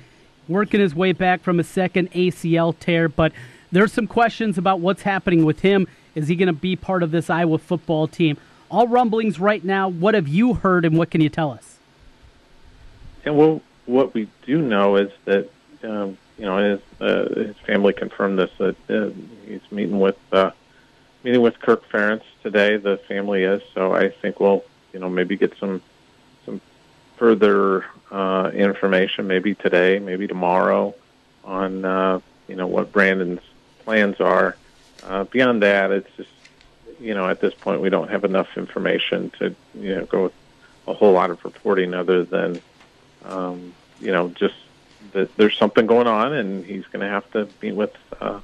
[0.48, 3.32] working his way back from a second ACL tear, but
[3.72, 5.88] there's some questions about what's happening with him.
[6.16, 8.38] Is he going to be part of this Iowa football team?
[8.72, 9.90] All rumblings right now.
[9.90, 11.78] What have you heard, and what can you tell us?
[13.26, 15.50] And well, what we do know is that
[15.84, 19.10] um, you know his uh, his family confirmed this that uh,
[19.46, 20.52] he's meeting with uh,
[21.24, 22.78] meeting with Kirk Ferentz today.
[22.78, 25.82] The family is so I think we'll you know maybe get some
[26.46, 26.62] some
[27.18, 30.96] further uh, information maybe today, maybe tomorrow
[31.44, 33.42] on uh, you know what Brandon's
[33.84, 34.56] plans are.
[35.04, 36.30] Uh, beyond that, it's just
[37.00, 40.34] you know at this point we don't have enough information to you know go with
[40.88, 42.62] a whole lot of reporting other than
[43.26, 44.56] um, you know, just
[45.14, 48.40] that there's something going on, and he's going to have to meet with uh,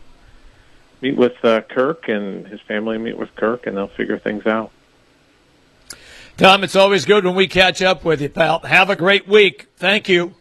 [1.02, 2.98] meet with uh, Kirk and his family.
[2.98, 4.72] Meet with Kirk, and they'll figure things out.
[6.38, 8.60] Tom, it's always good when we catch up with you, pal.
[8.60, 9.68] Have a great week.
[9.78, 10.36] Thank you.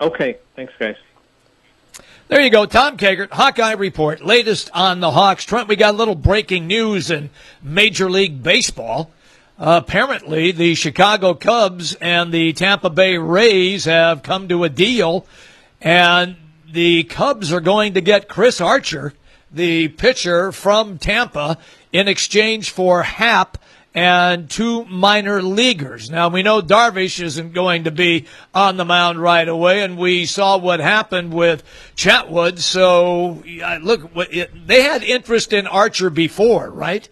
[0.00, 0.96] Okay, thanks, guys.
[2.30, 5.42] There you go, Tom Kakert, Hawkeye Report, latest on the Hawks.
[5.42, 7.28] Trent, we got a little breaking news in
[7.60, 9.10] Major League Baseball.
[9.58, 15.26] Uh, apparently, the Chicago Cubs and the Tampa Bay Rays have come to a deal,
[15.80, 16.36] and
[16.70, 19.12] the Cubs are going to get Chris Archer,
[19.50, 21.58] the pitcher from Tampa,
[21.92, 23.58] in exchange for Happ
[23.94, 26.10] and two minor leaguers.
[26.10, 30.26] Now we know Darvish isn't going to be on the mound right away, and we
[30.26, 31.62] saw what happened with
[31.96, 32.58] Chatwood.
[32.60, 33.42] So
[33.82, 34.12] look,
[34.66, 37.08] they had interest in Archer before, right?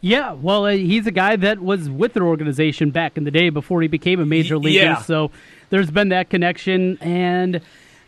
[0.00, 3.48] Yeah, well, uh, he's a guy that was with their organization back in the day
[3.50, 4.84] before he became a major leaguer.
[4.84, 5.02] yeah.
[5.02, 5.32] So
[5.70, 7.60] there's been that connection, and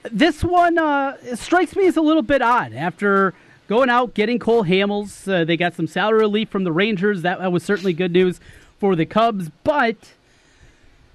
[0.05, 2.73] this one uh, strikes me as a little bit odd.
[2.73, 3.35] After
[3.69, 5.33] going out, getting Cole Hamels.
[5.33, 7.23] Uh, they got some salary relief from the Rangers.
[7.23, 8.41] That, that was certainly good news
[8.81, 9.51] for the Cubs.
[9.63, 10.15] But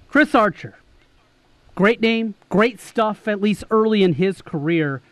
[0.08, 0.76] Chris Archer,
[1.74, 5.02] great name, great stuff, at least early in his career.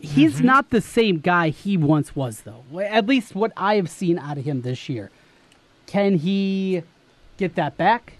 [0.00, 0.46] He's mm-hmm.
[0.46, 2.64] not the same guy he once was, though.
[2.80, 5.10] At least what I have seen out of him this year.
[5.86, 6.82] Can he
[7.36, 8.14] get that back?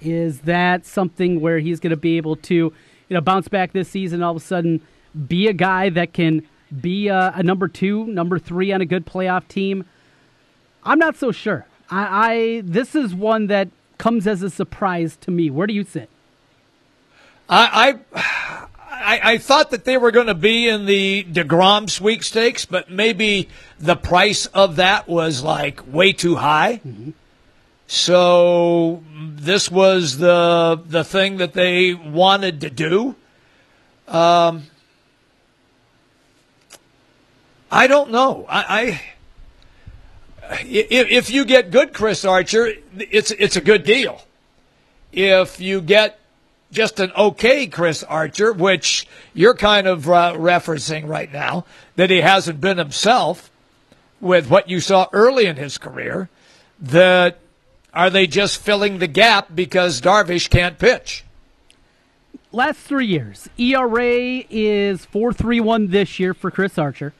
[0.00, 2.74] Is that something where he's going to be able to, you
[3.08, 4.22] know, bounce back this season?
[4.22, 4.80] All of a sudden,
[5.26, 6.46] be a guy that can
[6.80, 9.84] be a, a number two, number three on a good playoff team?
[10.84, 11.66] I'm not so sure.
[11.90, 15.50] I, I this is one that comes as a surprise to me.
[15.50, 16.08] Where do you sit?
[17.48, 22.90] I, I, I thought that they were going to be in the Degrom sweepstakes, but
[22.90, 26.80] maybe the price of that was like way too high.
[26.86, 27.10] Mm-hmm.
[27.86, 33.16] So this was the the thing that they wanted to do.
[34.08, 34.64] Um,
[37.72, 38.44] I don't know.
[38.50, 39.00] I,
[40.50, 44.22] I if, if you get good Chris Archer, it's it's a good deal.
[45.10, 46.20] If you get
[46.70, 51.64] just an okay Chris Archer, which you're kind of uh, referencing right now,
[51.96, 53.50] that he hasn't been himself
[54.20, 56.28] with what you saw early in his career,
[56.78, 57.38] that
[57.94, 61.24] are they just filling the gap because Darvish can't pitch?
[62.52, 67.14] Last three years, ERA is 4.31 this year for Chris Archer,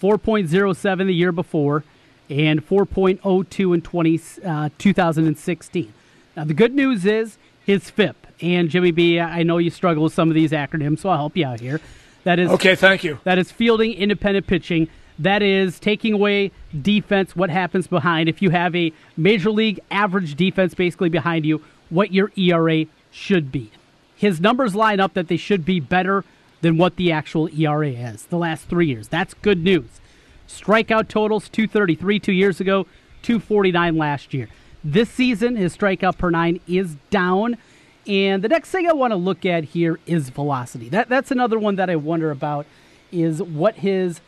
[0.00, 1.84] 4.07 the year before,
[2.30, 5.92] and 4.02 in 20, uh, 2016.
[6.36, 8.26] Now, the good news is his FIP.
[8.40, 11.36] And Jimmy B, I know you struggle with some of these acronyms, so I'll help
[11.36, 11.80] you out here.
[12.24, 12.74] That is okay.
[12.74, 13.18] Thank you.
[13.24, 14.88] That is fielding independent pitching.
[15.18, 18.28] That is taking away defense, what happens behind.
[18.28, 23.50] If you have a major league average defense basically behind you, what your ERA should
[23.50, 23.70] be.
[24.14, 26.24] His numbers line up that they should be better
[26.60, 29.08] than what the actual ERA is the last three years.
[29.08, 30.00] That's good news.
[30.48, 32.86] Strikeout totals 233 two years ago,
[33.22, 34.48] 249 last year.
[34.82, 37.58] This season, his strikeout per nine is down.
[38.06, 40.88] And the next thing I want to look at here is velocity.
[40.88, 42.66] That, that's another one that I wonder about
[43.12, 44.20] is what his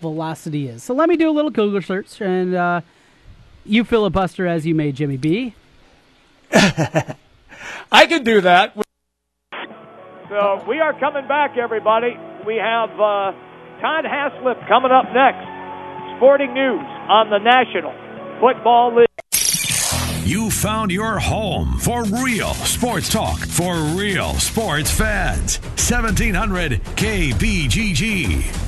[0.00, 0.82] velocity is.
[0.82, 2.80] So let me do a little Google search, and uh,
[3.64, 5.54] you filibuster as you may, Jimmy B.
[6.52, 8.74] I can do that.
[10.28, 12.14] So we are coming back, everybody.
[12.46, 13.32] We have uh,
[13.80, 15.40] Tadd Haislop coming up next.
[16.18, 17.92] Sporting news on the National
[18.38, 19.06] Football League.
[20.26, 25.58] You found your home for real sports talk for real sports fans.
[25.78, 28.67] 1700 KBGG.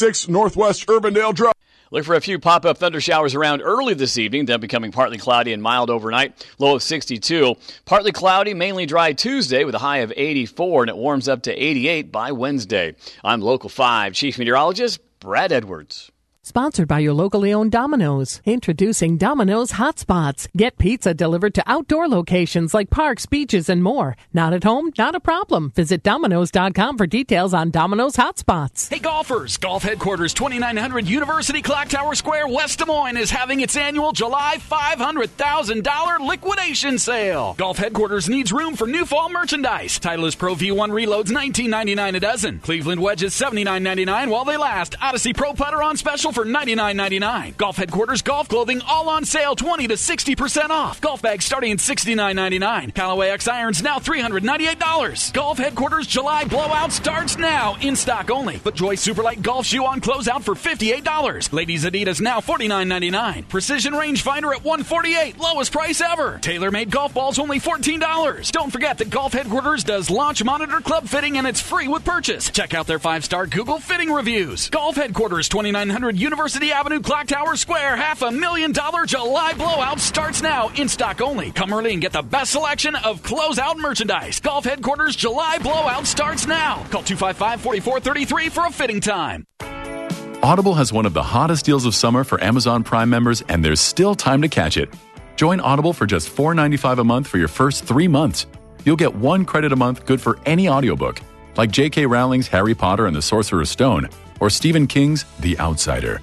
[0.00, 1.52] 6 Northwest Urbandale Drive.
[1.90, 5.18] Look for a few pop up thunder showers around early this evening, then becoming partly
[5.18, 6.48] cloudy and mild overnight.
[6.58, 7.54] Low of 62.
[7.84, 11.52] Partly cloudy, mainly dry Tuesday with a high of 84, and it warms up to
[11.52, 12.94] 88 by Wednesday.
[13.22, 16.10] I'm Local 5 Chief Meteorologist Brad Edwards.
[16.50, 18.40] Sponsored by your locally owned Domino's.
[18.44, 20.48] Introducing Domino's Hotspots.
[20.56, 24.16] Get pizza delivered to outdoor locations like parks, beaches, and more.
[24.32, 24.90] Not at home?
[24.98, 25.70] Not a problem.
[25.76, 28.90] Visit Domino's.com for details on Domino's Hotspots.
[28.90, 29.58] Hey golfers!
[29.58, 34.56] Golf Headquarters 2900 University Clock Tower Square, West Des Moines is having its annual July
[34.58, 37.54] $500,000 liquidation sale.
[37.58, 40.00] Golf Headquarters needs room for new fall merchandise.
[40.00, 42.58] Titleist Pro V1 reloads $19.99 a dozen.
[42.58, 44.96] Cleveland wedges $79.99 while they last.
[45.00, 47.54] Odyssey Pro putter on special for for $99.99.
[47.58, 50.98] Golf headquarters golf clothing all on sale 20 to 60% off.
[51.00, 52.94] Golf bags starting at $69.99.
[52.94, 55.34] Callaway X irons now $398.
[55.34, 58.56] Golf headquarters July blowout starts now in stock only.
[58.56, 61.52] FootJoy Superlight golf shoe on closeout for $58.
[61.52, 63.46] Ladies Adidas now $49.99.
[63.48, 65.38] Precision rangefinder at 148.
[65.38, 66.38] Lowest price ever.
[66.38, 68.50] TaylorMade golf balls only $14.
[68.50, 72.48] Don't forget that Golf Headquarters does launch monitor club fitting and it's free with purchase.
[72.48, 74.70] Check out their five star Google fitting reviews.
[74.70, 77.96] Golf Headquarters 2900 University Avenue, Clock Tower Square.
[77.96, 81.50] Half a million dollar July blowout starts now in stock only.
[81.50, 84.38] Come early and get the best selection of closeout merchandise.
[84.38, 86.76] Golf headquarters July blowout starts now.
[86.90, 89.46] Call 255 4433 for a fitting time.
[90.42, 93.80] Audible has one of the hottest deals of summer for Amazon Prime members, and there's
[93.80, 94.92] still time to catch it.
[95.36, 98.46] Join Audible for just $4.95 a month for your first three months.
[98.84, 101.20] You'll get one credit a month good for any audiobook,
[101.56, 102.04] like J.K.
[102.04, 104.10] Rowling's Harry Potter and the Sorcerer's Stone
[104.40, 106.20] or Stephen King's The Outsider.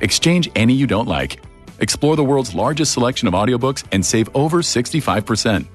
[0.00, 1.40] Exchange any you don't like.
[1.78, 5.66] Explore the world's largest selection of audiobooks and save over 65%.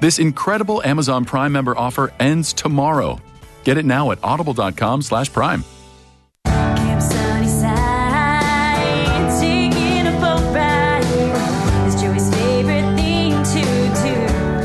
[0.00, 3.20] This incredible Amazon Prime member offer ends tomorrow.
[3.64, 5.02] Get it now at audible.com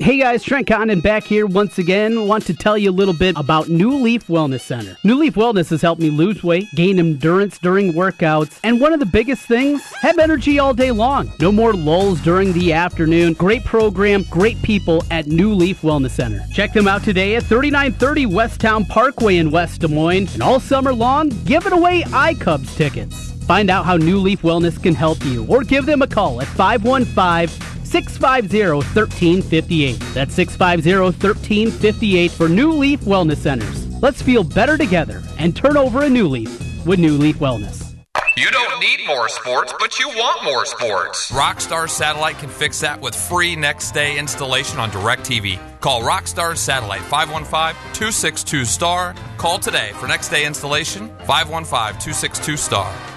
[0.00, 2.26] Hey guys, Trent Condon back here once again.
[2.26, 4.96] Want to tell you a little bit about New Leaf Wellness Center.
[5.04, 8.98] New Leaf Wellness has helped me lose weight, gain endurance during workouts, and one of
[8.98, 11.30] the biggest things, have energy all day long.
[11.38, 13.34] No more lulls during the afternoon.
[13.34, 16.44] Great program, great people at New Leaf Wellness Center.
[16.52, 20.34] Check them out today at 3930 Westown Parkway in West Des Moines.
[20.34, 23.33] And all summer long, giving away iCubs tickets.
[23.46, 26.48] Find out how New Leaf Wellness can help you or give them a call at
[26.48, 27.48] 515
[27.84, 30.00] 650 1358.
[30.14, 33.86] That's 650 1358 for New Leaf Wellness Centers.
[34.02, 37.94] Let's feel better together and turn over a new leaf with New Leaf Wellness.
[38.36, 41.30] You don't need more sports, but you want more sports.
[41.30, 45.58] Rockstar Satellite can fix that with free next day installation on DirecTV.
[45.80, 49.14] Call Rockstar Satellite 515 262 STAR.
[49.36, 53.13] Call today for next day installation 515 262 STAR.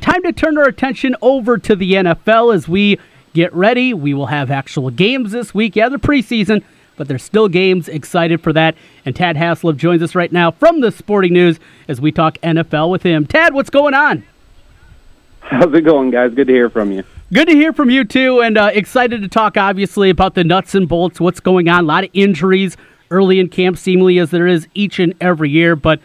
[0.00, 2.98] Time to turn our attention over to the NFL as we
[3.32, 3.94] get ready.
[3.94, 5.74] We will have actual games this week.
[5.74, 6.62] Yeah, the preseason,
[6.96, 7.88] but there's still games.
[7.88, 8.76] Excited for that.
[9.04, 12.90] And Tadd Haislop joins us right now from the Sporting News as we talk NFL
[12.90, 13.26] with him.
[13.26, 14.24] Tadd, what's going on?
[15.40, 16.34] How's it going, guys?
[16.34, 17.02] Good to hear from you.
[17.32, 20.74] Good to hear from you too, and uh, excited to talk obviously about the nuts
[20.74, 21.84] and bolts, what's going on.
[21.84, 22.76] A lot of injuries
[23.10, 25.74] early in camp, seemingly as there is each and every year.
[25.74, 26.00] But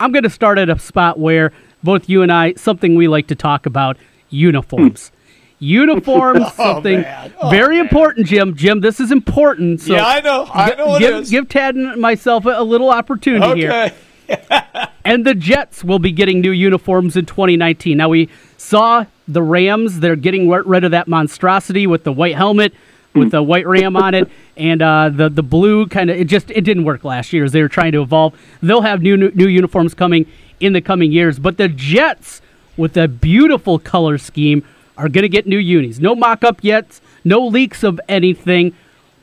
[0.00, 1.52] I'm going to start at a spot where
[1.84, 3.96] both you and I, something we like to talk about
[4.30, 5.12] uniforms.
[5.58, 7.04] uniforms, Oh, something.
[7.40, 8.56] Oh, very important, Jim.
[8.56, 9.80] Jim, this is important.
[9.82, 10.48] So Yeah, I know.
[10.52, 11.30] I know it give, is.
[11.30, 13.70] give Tadd and myself a, little opportunity here.
[13.70, 13.94] Okay.
[15.06, 17.98] And the Jets will be getting new uniforms in 2019.
[17.98, 20.00] Now, we saw the Rams.
[20.00, 22.72] They're getting rid of that monstrosity with the white helmet,
[23.14, 26.16] with the white ram on it, and uh, the the blue kind of.
[26.16, 28.32] It just it didn't work last year as they were trying to evolve.
[28.62, 30.24] They'll have new, new uniforms coming
[30.60, 31.38] in the coming years.
[31.38, 32.40] But the Jets,
[32.76, 34.64] with a beautiful color scheme,
[34.96, 35.98] are going to get new unis.
[35.98, 37.00] No mock-up yet.
[37.24, 38.74] No leaks of anything.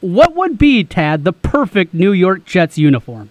[0.01, 3.29] What would be Tadd the perfect New York Jets uniform?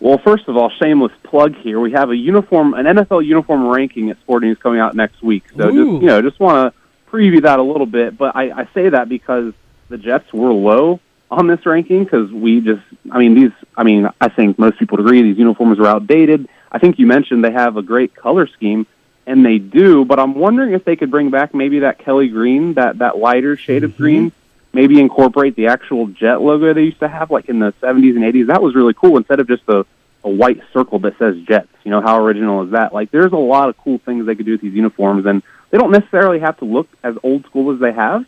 [0.00, 1.78] Well, first of all, shameless plug here.
[1.78, 5.44] We have a uniform, an NFL uniform ranking at Sporting News coming out next week.
[5.56, 5.92] So Ooh.
[5.92, 8.16] just you know, just want to preview that a little bit.
[8.16, 9.52] But I, I say that because
[9.90, 14.08] the Jets were low on this ranking because we just, I mean, these, I mean,
[14.20, 16.48] I think most people would agree these uniforms are outdated.
[16.70, 18.86] I think you mentioned they have a great color scheme,
[19.26, 20.04] and they do.
[20.04, 23.56] But I'm wondering if they could bring back maybe that Kelly green, that that lighter
[23.56, 24.32] shade of green.
[24.72, 28.22] Maybe incorporate the actual jet logo they used to have, like in the 70s and
[28.22, 28.46] 80s.
[28.46, 29.16] That was really cool.
[29.16, 29.84] Instead of just a
[30.24, 31.68] a white circle that says Jets.
[31.84, 32.92] You know, how original is that?
[32.92, 35.78] Like, there's a lot of cool things they could do with these uniforms, and they
[35.78, 38.24] don't necessarily have to look as old school as they have,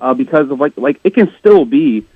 [0.00, 2.06] uh, because of like like it can still be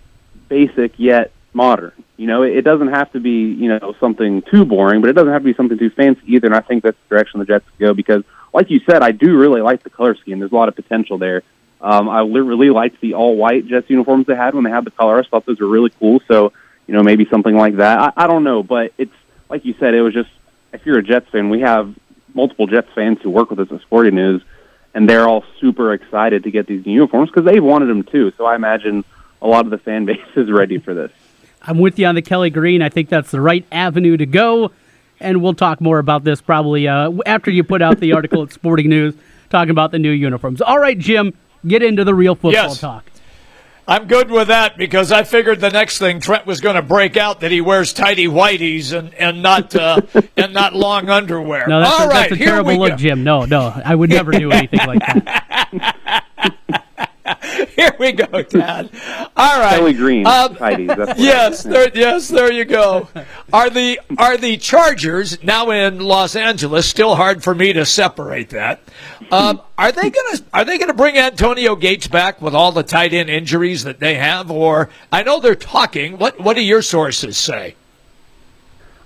[0.49, 1.92] basic yet modern.
[2.16, 5.32] You know, it, doesn't have to be you know something too boring, but it doesn't
[5.32, 6.46] have to be something too fancy either.
[6.46, 9.36] And I think that's the direction the Jets go because, like you said, I do
[9.36, 10.38] really like the color scheme.
[10.38, 11.42] There's a lot of potential there.
[11.80, 14.90] Um, I really liked the all white Jets uniforms they had when they had the
[14.90, 15.18] color.
[15.18, 16.20] I thought those were really cool.
[16.28, 16.53] So
[16.86, 17.98] you know, maybe something like that.
[18.01, 19.14] I, I don't know, but it's
[19.48, 20.30] like you said, it was just
[20.72, 21.94] if you're a Jets fan, we have
[22.34, 24.42] multiple Jets fans who work with us at Sporting News,
[24.94, 28.32] and they're all super excited to get these new uniforms because they wanted them too.
[28.36, 29.05] So I imagine
[29.40, 31.12] a lot of the fan base is ready for this.
[31.62, 32.82] I'm with you on the Kelly Green.
[32.82, 34.72] I think that's the right avenue to go.
[35.20, 38.52] And we'll talk more about this probably uh, after you put out the article at
[38.52, 39.14] Sporting News
[39.50, 40.62] talking about the new uniforms.
[40.62, 41.34] All right, Jim,
[41.66, 42.80] get into the real football Yes.
[42.80, 43.04] talk.
[43.88, 47.16] I'm good with that because I figured the next thing Trent was going to break
[47.16, 50.00] out that he wears tidy whities and and not uh,
[50.36, 51.66] and not long underwear.
[51.66, 52.96] No, that's, All a, right, that's a terrible look, go.
[52.96, 53.24] Jim.
[53.24, 56.24] No, no, I would never do anything like that.
[57.76, 58.91] Here we go, Dad.
[59.37, 59.76] All right.
[59.78, 60.89] Kelly Green, Um, tidies.
[60.89, 63.09] That's what yes, there, yes, there you go.
[63.53, 66.87] Are the are the Chargers now in Los Angeles?
[66.87, 68.81] Still hard for me to separate that.
[69.31, 73.12] Um, are they gonna are they gonna bring Antonio Gates back with all the tight
[73.12, 74.51] end injuries that they have?
[74.51, 76.18] Or I know they're talking.
[76.18, 77.76] What what do your sources say?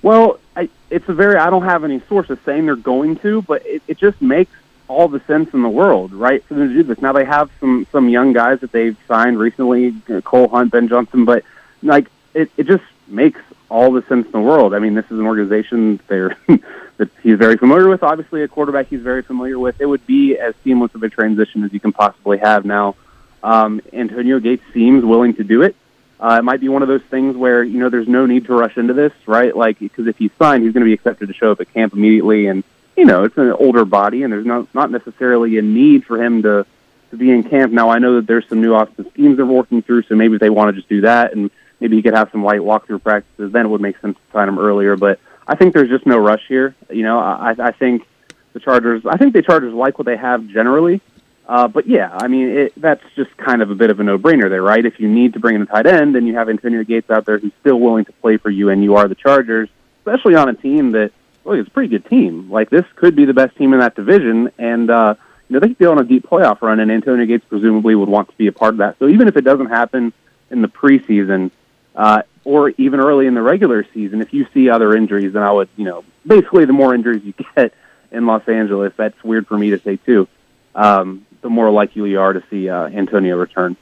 [0.03, 1.37] Well, I, it's a very.
[1.37, 4.53] I don't have any sources saying they're going to, but it, it just makes
[4.89, 7.01] all the sense in the world, right, for them to do this.
[7.01, 10.89] Now they have some some young guys that they've signed recently, uh, Cole Hunt, Ben
[10.89, 11.45] Johnson, but
[11.83, 14.75] like it, it just makes all the sense in the world.
[14.75, 16.37] I mean, this is an organization they're
[16.97, 18.03] that he's very familiar with.
[18.03, 19.81] Obviously, a quarterback he's very familiar with.
[19.81, 22.97] It would be as seamless of a transition as you can possibly have now.
[23.43, 25.77] Um, Antonio Gates seems willing to do it.
[26.21, 28.55] Uh, it might be one of those things where you know there's no need to
[28.55, 29.55] rush into this, right?
[29.55, 31.93] Like because if he's signed, he's going to be accepted to show up at camp
[31.93, 32.65] immediately, and
[32.97, 36.43] you know it's an older body, and there's not not necessarily a need for him
[36.43, 36.67] to
[37.11, 37.73] to be in camp.
[37.73, 40.51] Now I know that there's some new offensive schemes they're working through, so maybe they
[40.51, 43.67] want to just do that, and maybe he could have some light walkthrough practices, then
[43.67, 44.97] it would make sense to sign him earlier.
[44.97, 46.75] But I think there's just no rush here.
[46.91, 48.07] You know, I, I think
[48.53, 49.05] the Chargers.
[49.07, 51.01] I think the Chargers like what they have generally.
[51.47, 54.49] Uh, but yeah, I mean, it, that's just kind of a bit of a no-brainer
[54.49, 54.85] there, right?
[54.85, 57.27] If you need to bring in a tight end and you have Antonio Gates out
[57.27, 59.69] there who's still willing to play for you and you are the Chargers,
[59.99, 61.13] especially on a team that,
[61.45, 62.51] well, it's a pretty good team.
[62.51, 65.15] Like, this could be the best team in that division, and, uh,
[65.49, 68.09] you know, they could be on a deep playoff run, and Antonio Gates presumably would
[68.09, 68.99] want to be a part of that.
[68.99, 70.13] So even if it doesn't happen
[70.51, 71.51] in the preseason,
[71.95, 75.53] uh, or even early in the regular season, if you see other injuries, then I
[75.53, 77.73] would, you know, basically the more injuries you get
[78.11, 80.29] in Los Angeles, that's weird for me to say too.
[80.75, 83.77] Um, the more likely you are to see uh, Antonio return.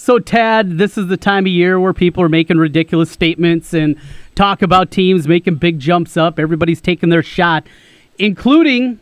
[0.00, 3.96] So, Tadd, this is the time of year where people are making ridiculous statements and
[4.34, 6.38] talk about teams making big jumps up.
[6.38, 7.66] Everybody's taking their shot,
[8.18, 8.98] including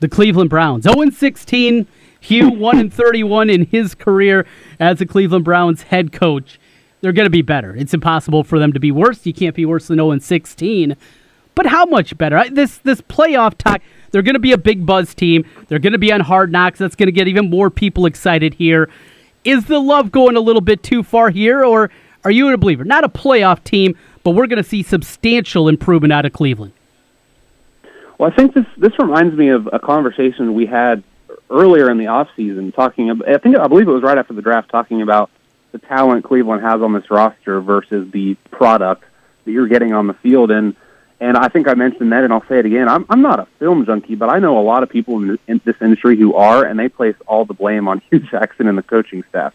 [0.00, 0.84] the Cleveland Browns.
[0.84, 1.86] 0 16,
[2.18, 4.46] Hue 1 and 31 in his career
[4.80, 6.58] as the Cleveland Browns head coach.
[7.02, 7.76] They're going to be better.
[7.76, 9.26] It's impossible for them to be worse.
[9.26, 10.96] You can't be worse than 0 16.
[11.54, 12.42] But how much better?
[12.48, 13.82] This this playoff talk.
[14.12, 15.44] They're going to be a big buzz team.
[15.68, 16.78] They're going to be on Hard Knocks.
[16.78, 18.88] That's going to get even more people excited here.
[19.44, 21.90] Is the love going a little bit too far here, or
[22.24, 22.84] are you a believer?
[22.84, 26.72] Not a playoff team, but we're going to see substantial improvement out of Cleveland.
[28.18, 31.02] Well, I think this this reminds me of a conversation we had
[31.48, 33.08] earlier in the off season, talking.
[33.08, 35.30] About, I think I believe it was right after the draft, talking about
[35.72, 39.04] the talent Cleveland has on this roster versus the product
[39.44, 40.76] that you're getting on the field, and
[41.20, 42.88] and I think I mentioned that, and I'll say it again.
[42.88, 45.38] I'm I'm not a film junkie, but I know a lot of people in this,
[45.46, 48.78] in this industry who are, and they place all the blame on Hue Jackson and
[48.78, 49.54] the coaching staff.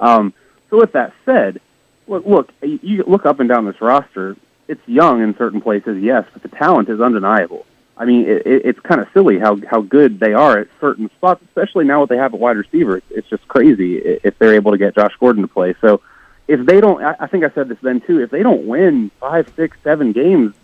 [0.00, 0.34] Um,
[0.70, 1.60] so with that said,
[2.06, 4.36] look, look, you look up and down this roster.
[4.68, 7.64] It's young in certain places, yes, but the talent is undeniable.
[7.96, 11.10] I mean, it, it, it's kind of silly how how good they are at certain
[11.16, 12.98] spots, especially now what they have at wide receiver.
[12.98, 15.74] It's, it's just crazy if they're able to get Josh Gordon to play.
[15.80, 16.02] So
[16.46, 18.20] if they don't, I think I said this then too.
[18.20, 20.54] If they don't win five, six, seven games,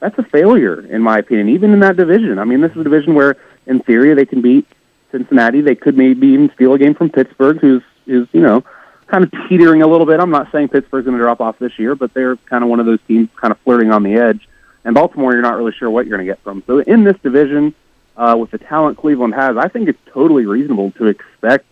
[0.00, 1.48] that's a failure in my opinion.
[1.50, 4.42] Even in that division, I mean, this is a division where, in theory, they can
[4.42, 4.66] beat
[5.10, 5.60] Cincinnati.
[5.60, 8.62] They could maybe even steal a game from Pittsburgh, who's is you know
[9.06, 10.20] kind of teetering a little bit.
[10.20, 12.80] I'm not saying Pittsburgh's going to drop off this year, but they're kind of one
[12.80, 14.48] of those teams kind of flirting on the edge.
[14.84, 16.62] And Baltimore, you're not really sure what you're going to get from.
[16.66, 17.74] So in this division,
[18.16, 21.66] uh, with the talent Cleveland has, I think it's totally reasonable to expect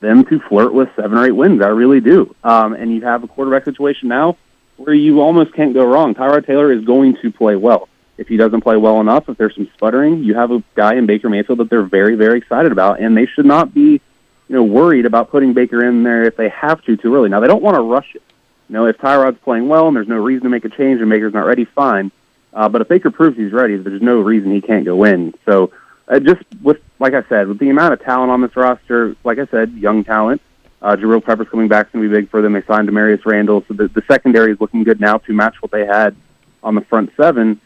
[0.00, 1.62] them to flirt with seven or eight wins.
[1.62, 2.34] I really do.
[2.42, 4.36] Um, and you have a quarterback situation now
[4.80, 6.14] where you almost can't go wrong.
[6.14, 7.88] Tyrod Taylor is going to play well.
[8.16, 11.04] If he doesn't play well enough, if there's some sputtering, you have a guy in
[11.04, 14.00] Baker Mayfield that they're very, very excited about, and they should not be,
[14.48, 17.28] you know, worried about putting Baker in there if they have to too early.
[17.28, 18.22] Now they don't want to rush it.
[18.68, 21.10] You know, if Tyrod's playing well and there's no reason to make a change and
[21.10, 22.10] Baker's not ready, fine.
[22.54, 25.34] Uh, but if Baker proves he's ready, there's no reason he can't go in.
[25.44, 25.72] So,
[26.08, 29.38] uh, just with, like I said, with the amount of talent on this roster, like
[29.38, 30.40] I said, young talent.
[30.82, 32.54] Uh, Jabril Peppers coming back is going to be big for them.
[32.54, 35.70] They signed Damarious Randall, so the, the secondary is looking good now to match what
[35.70, 36.16] they had
[36.62, 37.60] on the front seven.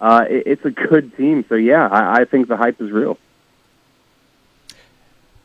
[0.00, 1.44] Uh, it, it's a good team.
[1.48, 3.18] So yeah, I, I think the hype is real.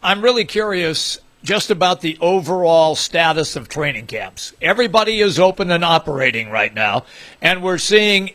[0.03, 4.53] I'm really curious just about the overall status of training camps.
[4.61, 7.05] Everybody is open and operating right now,
[7.41, 8.31] and we're seeing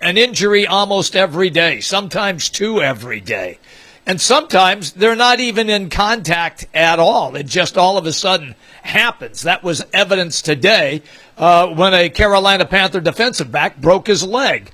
[0.00, 3.58] an injury almost every day, sometimes two every day.
[4.06, 7.36] And sometimes they're not even in contact at all.
[7.36, 9.42] It just all of a sudden happens.
[9.42, 11.02] That was evidence today
[11.38, 14.72] uh, when a Carolina Panther defensive back broke his leg.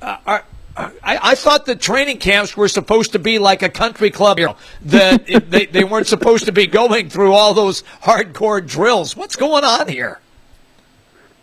[0.00, 0.44] Uh, are,
[0.76, 4.46] I, I thought the training camps were supposed to be like a country club, you
[4.46, 9.14] know, that it- they, they weren't supposed to be going through all those hardcore drills.
[9.14, 10.20] What's going on here?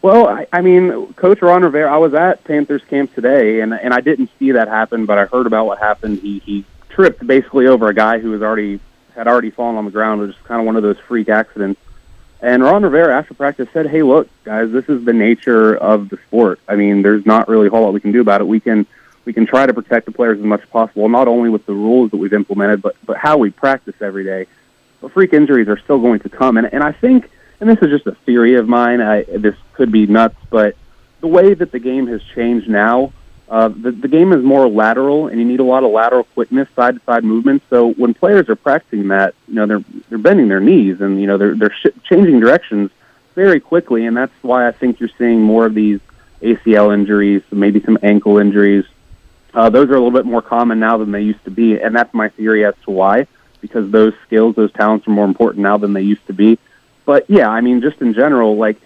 [0.02, 1.92] Well, I, I mean, Coach Ron Rivera.
[1.94, 5.26] I was at Panthers camp today, and and I didn't see that happen, but I
[5.26, 6.20] heard about what happened.
[6.20, 8.80] He he tripped basically over a guy who was already
[9.16, 10.22] had already fallen on the ground.
[10.22, 11.80] It was just kind of one of those freak accidents.
[12.42, 16.18] And Ron Rivera after practice said, "Hey, look, guys, this is the nature of the
[16.28, 16.60] sport.
[16.68, 18.46] I mean, there's not really a whole lot we can do about it.
[18.46, 18.86] We can
[19.26, 21.74] we can try to protect the players as much as possible, not only with the
[21.74, 24.48] rules that we've implemented, but but how we practice every day.
[25.02, 27.30] But freak injuries are still going to come, and and I think,
[27.60, 29.02] and this is just a theory of mine.
[29.02, 30.76] I, this could be nuts, but
[31.22, 33.12] the way that the game has changed now,
[33.48, 36.68] uh, the, the game is more lateral, and you need a lot of lateral quickness,
[36.76, 37.66] side to side movements.
[37.70, 41.28] So when players are practicing that, you know, they're they're bending their knees, and you
[41.28, 42.90] know, they're they're sh- changing directions
[43.36, 46.00] very quickly, and that's why I think you're seeing more of these
[46.42, 48.86] ACL injuries, maybe some ankle injuries.
[49.54, 51.96] Uh, those are a little bit more common now than they used to be, and
[51.96, 53.28] that's my theory as to why.
[53.62, 56.60] Because those skills, those talents, are more important now than they used to be.
[57.06, 58.78] But yeah, I mean, just in general, like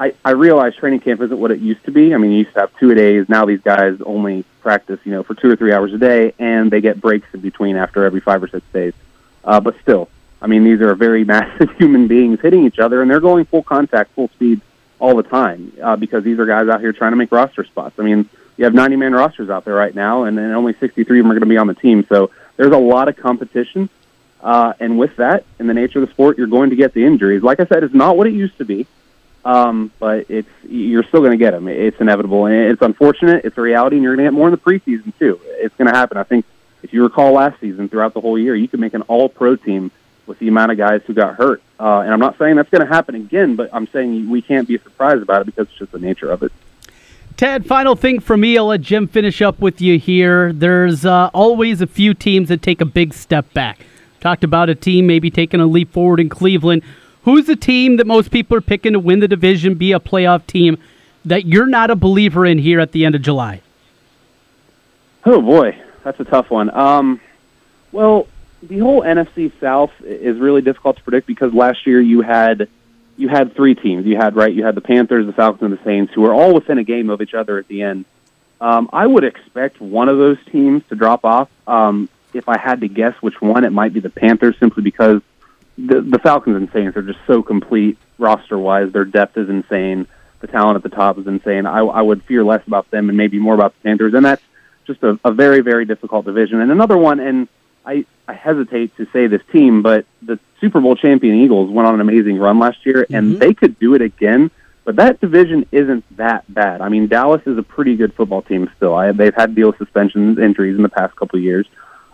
[0.00, 2.14] I, I realize training camp isn't what it used to be.
[2.14, 3.28] I mean, you used to have two a days.
[3.28, 6.70] Now these guys only practice, you know, for two or three hours a day, and
[6.70, 8.92] they get breaks in between after every five or six days.
[9.44, 10.08] Uh, but still,
[10.40, 13.62] I mean, these are very massive human beings hitting each other, and they're going full
[13.62, 14.60] contact, full speed
[15.00, 17.98] all the time uh, because these are guys out here trying to make roster spots.
[17.98, 21.18] I mean, you have 90 man rosters out there right now, and, and only 63
[21.18, 22.04] of them are going to be on the team.
[22.08, 23.88] So there's a lot of competition.
[24.40, 27.04] Uh, and with that, in the nature of the sport, you're going to get the
[27.04, 27.42] injuries.
[27.42, 28.86] Like I said, it's not what it used to be,
[29.44, 31.68] um, but it's you're still going to get them.
[31.68, 33.44] It's inevitable, and it's unfortunate.
[33.44, 35.40] It's a reality, and you're going to get more in the preseason too.
[35.44, 36.16] It's going to happen.
[36.18, 36.44] I think
[36.82, 39.90] if you recall last season, throughout the whole year, you could make an All-Pro team
[40.26, 41.62] with the amount of guys who got hurt.
[41.80, 44.68] Uh, and I'm not saying that's going to happen again, but I'm saying we can't
[44.68, 46.52] be surprised about it because it's just the nature of it.
[47.36, 48.58] Ted, final thing for me.
[48.58, 50.52] I'll let Jim finish up with you here.
[50.52, 53.86] There's uh, always a few teams that take a big step back.
[54.20, 56.82] Talked about a team maybe taking a leap forward in Cleveland.
[57.22, 60.46] Who's the team that most people are picking to win the division, be a playoff
[60.46, 60.78] team,
[61.24, 63.60] that you're not a believer in here at the end of July?
[65.24, 66.70] Oh boy, that's a tough one.
[66.70, 67.20] Um,
[67.92, 68.28] well,
[68.62, 72.68] the whole NFC South is really difficult to predict because last year you had
[73.16, 74.06] you had three teams.
[74.06, 76.54] You had right, you had the Panthers, the Falcons, and the Saints, who were all
[76.54, 78.04] within a game of each other at the end.
[78.60, 81.48] Um, I would expect one of those teams to drop off.
[81.66, 85.20] Um, if I had to guess which one, it might be the Panthers, simply because
[85.78, 88.90] the, the Falcons and Saints are just so complete roster wise.
[88.92, 90.06] Their depth is insane.
[90.40, 91.66] The talent at the top is insane.
[91.66, 94.42] I, I would fear less about them and maybe more about the Panthers, and that's
[94.86, 96.60] just a, a very, very difficult division.
[96.60, 97.48] And another one, and
[97.86, 101.94] I, I hesitate to say this team, but the Super Bowl champion Eagles went on
[101.94, 104.50] an amazing run last year, and they could do it again.
[104.84, 106.80] But that division isn't that bad.
[106.80, 108.94] I mean, Dallas is a pretty good football team still.
[108.94, 111.66] I, they've had deal with suspensions, injuries in the past couple of years.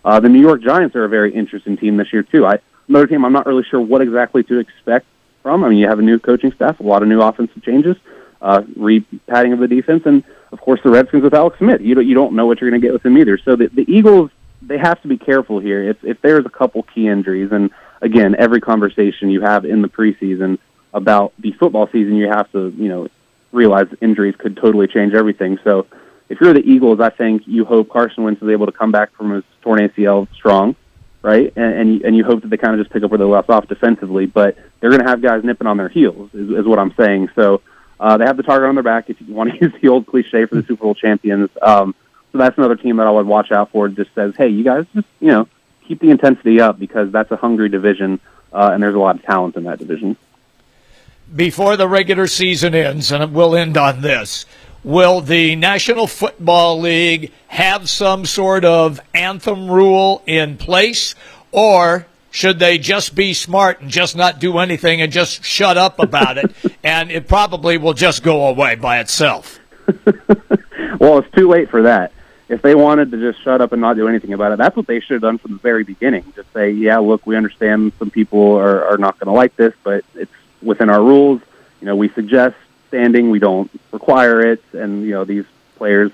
[0.05, 2.45] Uh, the New York Giants are a very interesting team this year too.
[2.45, 2.59] I
[2.89, 5.07] another team I'm not really sure what exactly to expect
[5.43, 5.64] from.
[5.64, 7.97] I mean, you have a new coaching staff, a lot of new offensive changes,
[8.41, 11.80] uh, re-padding of the defense, and of course the Redskins with Alex Smith.
[11.80, 13.39] You don't you don't know what you're going to get with them either.
[13.39, 14.30] So the, the Eagles
[14.62, 15.82] they have to be careful here.
[15.82, 17.70] If if there's a couple key injuries, and
[18.01, 20.59] again, every conversation you have in the preseason
[20.93, 23.09] about the football season, you have to you know
[23.53, 25.59] realize injuries could totally change everything.
[25.64, 25.87] So
[26.28, 29.14] if you're the Eagles, I think you hope Carson Wentz is able to come back
[29.14, 30.74] from his torn ACL strong,
[31.25, 31.51] right?
[31.57, 33.25] And and you, and you hope that they kind of just pick up where they
[33.25, 34.27] left off defensively.
[34.27, 37.31] But they're going to have guys nipping on their heels, is, is what I'm saying.
[37.35, 37.62] So
[37.99, 39.09] uh, they have the target on their back.
[39.09, 41.95] If you want to use the old cliche for the Super Bowl champions, um,
[42.31, 43.89] so that's another team that I would watch out for.
[43.89, 45.49] Just says, hey, you guys, just you know,
[45.89, 48.20] keep the intensity up because that's a hungry division,
[48.53, 50.18] uh, and there's a lot of talent in that division.
[51.35, 54.45] Before the regular season ends, and we'll end on this,
[54.85, 61.14] will the National Football League have some sort of anthem rule in place,
[61.51, 65.99] or should they just be smart and just not do anything and just shut up
[65.99, 66.55] about it,
[66.85, 69.59] and it probably will just go away by itself?
[70.99, 72.12] well, it's too late for that.
[72.47, 74.87] If they wanted to just shut up and not do anything about it, that's what
[74.87, 76.30] they should have done from the very beginning.
[76.37, 79.72] Just say, yeah, look, we understand some people are, are not going to like this,
[79.82, 81.41] but it's within our rules.
[81.80, 82.57] You know, we suggest
[82.95, 86.12] standing, we don't require it, and you know these players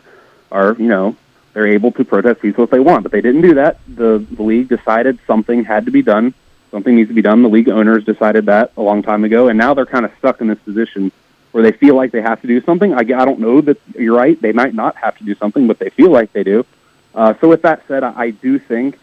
[0.51, 1.15] are, you know,
[1.53, 3.79] they're able to protest peaceful if they want, but they didn't do that.
[3.87, 6.33] The the league decided something had to be done.
[6.71, 7.43] Something needs to be done.
[7.43, 10.41] The league owners decided that a long time ago, and now they're kind of stuck
[10.41, 11.13] in this position
[11.53, 12.95] where they feel like they have to do something.
[12.95, 14.41] I, I don't know that you're right.
[14.41, 16.65] They might not have to do something, but they feel like they do.
[17.15, 18.99] Uh, so with that said, I, I do think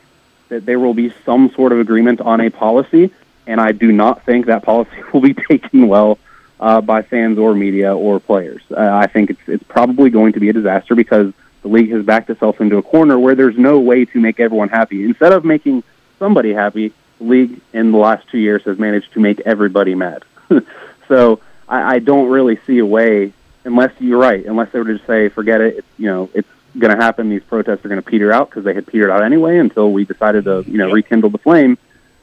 [0.50, 3.12] that there will be some sort of agreement on a policy,
[3.46, 6.18] and I do not think that policy will be taken well
[6.60, 8.62] uh, by fans or media or players.
[8.72, 12.04] Uh, I think it's it's probably going to be a disaster because the league has
[12.06, 15.04] backed itself into a corner where there's no way to make everyone happy.
[15.04, 15.84] Instead of making
[16.20, 20.24] somebody happy, the league in the last two years has managed to make everybody mad.
[21.08, 23.34] so I, I don't really see a way,
[23.66, 26.50] unless you're right, unless they were to just say, forget it, it's, you know, it's
[26.78, 27.30] going to happen.
[27.30, 30.06] These protests are going to peter out because they had petered out anyway until we
[30.06, 31.78] decided to, you know, rekindle the flame.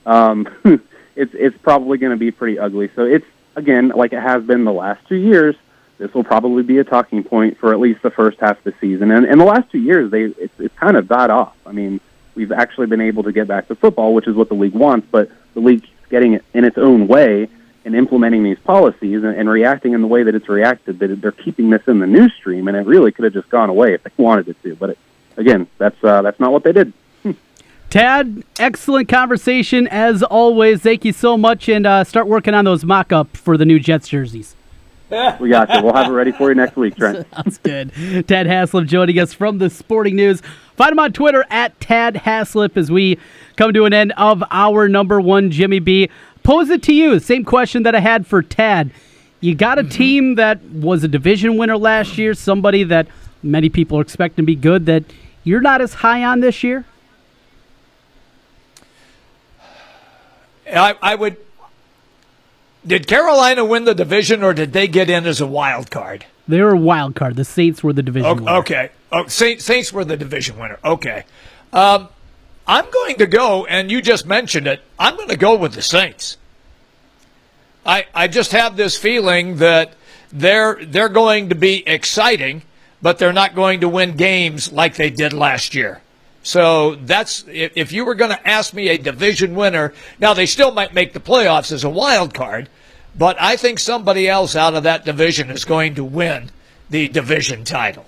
[0.07, 0.49] um,
[1.17, 2.91] it's it's probably going to be pretty ugly.
[2.95, 3.27] So it's
[3.57, 5.57] again like it has been the last two years.
[5.99, 8.75] This will probably be a talking point for at least the first half of the
[8.81, 9.11] season.
[9.13, 11.55] And in the last two years, they it's, it's kind of died off.
[11.65, 12.01] I mean,
[12.35, 15.07] we've actually been able to get back to football, which is what the league wants,
[15.11, 17.49] but the league getting it in its own way
[17.85, 20.99] and implementing these policies and, and reacting in the way that it's reacted.
[20.99, 23.71] That they're keeping this in the news stream, and it really could have just gone
[23.71, 24.75] away if they wanted it to.
[24.75, 24.99] But it,
[25.37, 26.93] again, that's uh, that's not what they did.
[27.95, 30.81] Tadd, excellent conversation as always.
[30.81, 34.09] Thank you so much, and uh, start working on those mock-up for the new Jets
[34.09, 34.57] jerseys.
[35.39, 35.81] We got you.
[35.81, 37.25] We'll have it ready for you next week, Trent.
[37.35, 37.93] Sounds good.
[37.93, 40.43] Tadd Haislop joining us from the Sporting News.
[40.75, 43.17] Find him on Twitter at Tadd Haislop as we
[43.55, 46.11] come to an end of our number one Jimmy B.
[46.43, 47.21] Pose it to you.
[47.21, 48.91] Same question that I had for Tadd.
[49.41, 53.07] You got a team that was a division winner last year, somebody that
[53.41, 55.05] many people are expecting to be good that
[55.45, 56.85] you're not as high on this year?
[60.67, 61.37] I, I would.
[62.87, 66.27] Did Carolina win the division, or did they get in as a wild card?
[66.47, 67.37] They were a wild card.
[67.37, 68.51] The Saints were the division O- winner.
[68.59, 68.91] Okay.
[69.11, 70.79] Oh, Saints, Saints were the division winner.
[70.85, 71.25] Okay.
[71.73, 72.09] Um,
[72.67, 74.81] I'm going to go, and you just mentioned it.
[74.99, 76.37] I'm going to go with the Saints.
[77.87, 79.95] I I just have this feeling that
[80.33, 82.63] they're they're going to be exciting,
[83.03, 86.01] but they're not going to win games like they did last year.
[86.45, 89.93] So that's if, you were going to ask me a division winner.
[90.21, 92.69] Now they still might make the playoffs as a wild card,
[93.19, 96.51] but I think somebody else out of that division is going to win
[96.91, 98.05] the division title.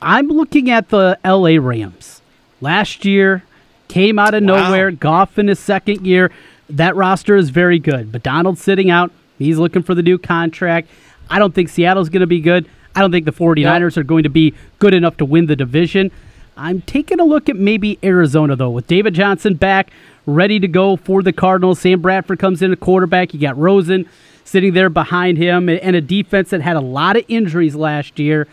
[0.00, 2.22] I'm looking at the LA Rams.
[2.62, 3.42] Last year,
[3.88, 4.56] came out of Wow.
[4.68, 4.90] nowhere.
[4.90, 6.30] Goff in his second year.
[6.70, 8.10] That roster is very good.
[8.10, 9.12] But Donald's sitting out.
[9.38, 10.88] He's looking for the new contract.
[11.28, 12.66] I don't think Seattle's going to be good.
[12.96, 16.10] I don't think the 49ers are going to be good enough to win the division.
[16.56, 19.90] I'm taking a look at maybe Arizona, though, with David Johnson back,
[20.26, 21.80] ready to go for the Cardinals.
[21.80, 23.34] Sam Bradford comes in at quarterback.
[23.34, 24.08] You got Rosen
[24.44, 28.46] sitting there behind him, and a defense that had a lot of injuries last year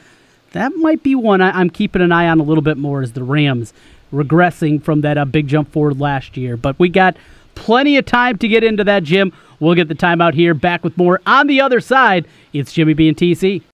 [0.53, 3.23] that might be one I'm keeping an eye on a little bit more as the
[3.23, 3.73] Rams
[4.13, 6.57] regressing from that uh, big jump forward last year.
[6.57, 7.15] But we got
[7.55, 9.31] plenty of time to get into that, Jim.
[9.59, 10.53] We'll get the time out here.
[10.53, 12.27] Back with more on the other side.
[12.51, 13.61] It's Jimmy B and TC.